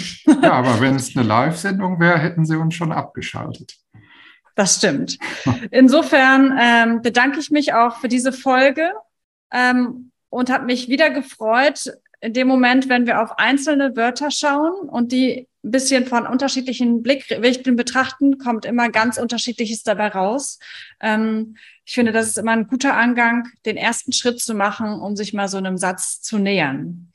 ja, 0.43 0.53
aber 0.53 0.81
wenn 0.81 0.97
es 0.97 1.17
eine 1.17 1.27
Live-Sendung 1.27 2.01
wäre, 2.01 2.19
hätten 2.19 2.45
Sie 2.45 2.57
uns 2.57 2.75
schon 2.75 2.93
abgeschaltet. 2.93 3.77
Das 4.55 4.77
stimmt. 4.77 5.19
Insofern 5.71 6.59
ähm, 6.61 7.03
bedanke 7.03 7.41
ich 7.41 7.51
mich 7.51 7.73
auch 7.73 7.97
für 7.97 8.09
diese 8.09 8.33
Folge 8.33 8.93
ähm, 9.51 10.11
und 10.29 10.51
habe 10.51 10.67
mich 10.67 10.89
wieder 10.89 11.11
gefreut, 11.11 11.91
in 12.21 12.33
dem 12.33 12.47
Moment, 12.47 12.89
wenn 12.89 13.07
wir 13.07 13.21
auf 13.21 13.39
einzelne 13.39 13.97
Wörter 13.97 14.31
schauen 14.31 14.89
und 14.89 15.11
die 15.11 15.49
ein 15.65 15.71
bisschen 15.71 16.07
von 16.07 16.27
unterschiedlichen 16.27 17.03
Blickwinkeln 17.03 17.77
betrachten, 17.77 18.39
kommt 18.39 18.65
immer 18.65 18.89
ganz 18.89 19.17
unterschiedliches 19.17 19.83
dabei 19.83 20.09
raus. 20.09 20.59
Ähm, 21.01 21.57
ich 21.85 21.95
finde, 21.95 22.13
das 22.13 22.29
ist 22.29 22.39
immer 22.39 22.53
ein 22.53 22.69
guter 22.69 22.95
Angang, 22.95 23.49
den 23.67 23.77
ersten 23.77 24.13
Schritt 24.13 24.41
zu 24.41 24.55
machen, 24.55 25.01
um 25.01 25.17
sich 25.17 25.33
mal 25.33 25.49
so 25.49 25.59
einem 25.59 25.77
Satz 25.77 26.21
zu 26.21 26.39
nähern. 26.39 27.11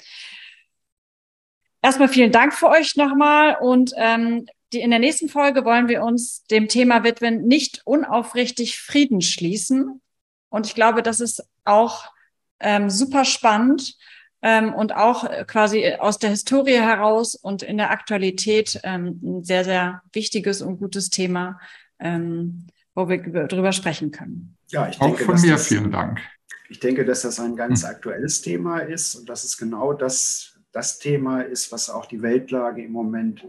Erstmal 1.82 2.10
vielen 2.10 2.32
Dank 2.32 2.53
für 2.53 2.67
euch 2.67 2.95
nochmal 2.95 3.58
und 3.62 3.93
ähm, 3.95 4.45
die, 4.73 4.82
in 4.82 4.89
der 4.89 4.99
nächsten 4.99 5.30
Folge 5.30 5.63
wollen 5.63 5.88
wir 5.88 6.03
uns 6.03 6.43
dem 6.47 6.67
Thema 6.67 7.03
widmen, 7.03 7.47
nicht 7.47 7.82
unaufrichtig 7.86 8.77
Frieden 8.80 9.21
schließen. 9.21 10.01
Und 10.49 10.67
ich 10.67 10.75
glaube, 10.75 11.01
das 11.01 11.19
ist 11.19 11.47
auch 11.63 12.12
ähm, 12.60 12.89
super 12.89 13.23
spannend 13.23 13.95
ähm, 14.41 14.73
und 14.73 14.93
auch 14.93 15.23
äh, 15.23 15.45
quasi 15.45 15.93
aus 15.99 16.19
der 16.19 16.32
Historie 16.32 16.80
heraus 16.80 17.36
und 17.36 17.63
in 17.63 17.77
der 17.77 17.91
Aktualität 17.91 18.80
ähm, 18.84 19.19
ein 19.23 19.43
sehr, 19.43 19.63
sehr 19.63 20.01
wichtiges 20.12 20.62
und 20.62 20.77
gutes 20.77 21.10
Thema, 21.10 21.60
ähm, 21.99 22.67
wo 22.97 23.07
wir 23.07 23.19
darüber 23.19 23.71
sprechen 23.71 24.12
können. 24.12 24.57
Ja, 24.69 24.89
ich 24.89 24.97
denke, 24.97 25.21
auch 25.21 25.25
von 25.27 25.39
mir 25.39 25.51
das, 25.51 25.67
vielen 25.67 25.91
Dank. 25.91 26.19
Ich 26.67 26.79
denke, 26.79 27.05
dass 27.05 27.21
das 27.21 27.39
ein 27.39 27.55
ganz 27.55 27.83
hm. 27.83 27.91
aktuelles 27.91 28.41
Thema 28.41 28.79
ist 28.79 29.13
und 29.13 29.29
dass 29.29 29.43
es 29.43 29.55
genau 29.57 29.93
das, 29.93 30.57
das 30.71 30.97
Thema 30.97 31.41
ist, 31.41 31.71
was 31.71 31.91
auch 31.91 32.07
die 32.07 32.23
Weltlage 32.23 32.83
im 32.83 32.91
Moment 32.91 33.45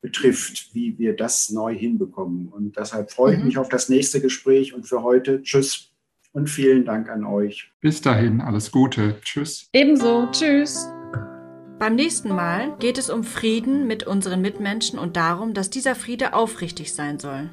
betrifft, 0.00 0.72
wie 0.72 0.96
wir 0.98 1.16
das 1.16 1.50
neu 1.50 1.74
hinbekommen. 1.74 2.46
Und 2.46 2.76
deshalb 2.76 3.10
freue 3.10 3.34
ich 3.34 3.40
mhm. 3.40 3.46
mich 3.46 3.58
auf 3.58 3.68
das 3.68 3.88
nächste 3.88 4.20
Gespräch 4.20 4.72
und 4.72 4.86
für 4.86 5.02
heute 5.02 5.42
Tschüss 5.42 5.90
und 6.32 6.48
vielen 6.48 6.84
Dank 6.84 7.08
an 7.08 7.24
euch. 7.24 7.72
Bis 7.80 8.00
dahin, 8.00 8.40
alles 8.40 8.70
Gute. 8.70 9.20
Tschüss. 9.22 9.68
Ebenso. 9.72 10.28
Tschüss. 10.30 10.88
Beim 11.78 11.96
nächsten 11.96 12.30
Mal 12.30 12.76
geht 12.78 12.98
es 12.98 13.10
um 13.10 13.24
Frieden 13.24 13.86
mit 13.88 14.06
unseren 14.06 14.40
Mitmenschen 14.40 14.98
und 14.98 15.16
darum, 15.16 15.54
dass 15.54 15.70
dieser 15.70 15.96
Friede 15.96 16.34
aufrichtig 16.34 16.94
sein 16.94 17.18
soll. 17.18 17.50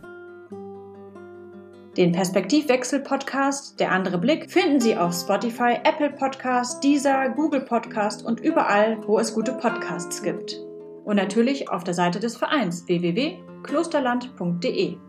Den 1.99 2.13
Perspektivwechsel-Podcast 2.13 3.79
Der 3.81 3.91
andere 3.91 4.17
Blick 4.17 4.49
finden 4.49 4.79
Sie 4.79 4.95
auf 4.95 5.13
Spotify, 5.13 5.79
Apple 5.83 6.11
Podcast, 6.11 6.81
Deezer, 6.81 7.27
Google 7.31 7.59
Podcast 7.59 8.23
und 8.23 8.39
überall, 8.39 9.05
wo 9.05 9.19
es 9.19 9.33
gute 9.33 9.51
Podcasts 9.51 10.23
gibt. 10.23 10.55
Und 11.03 11.17
natürlich 11.17 11.69
auf 11.69 11.83
der 11.83 11.93
Seite 11.93 12.21
des 12.21 12.37
Vereins 12.37 12.87
www.klosterland.de. 12.87 15.08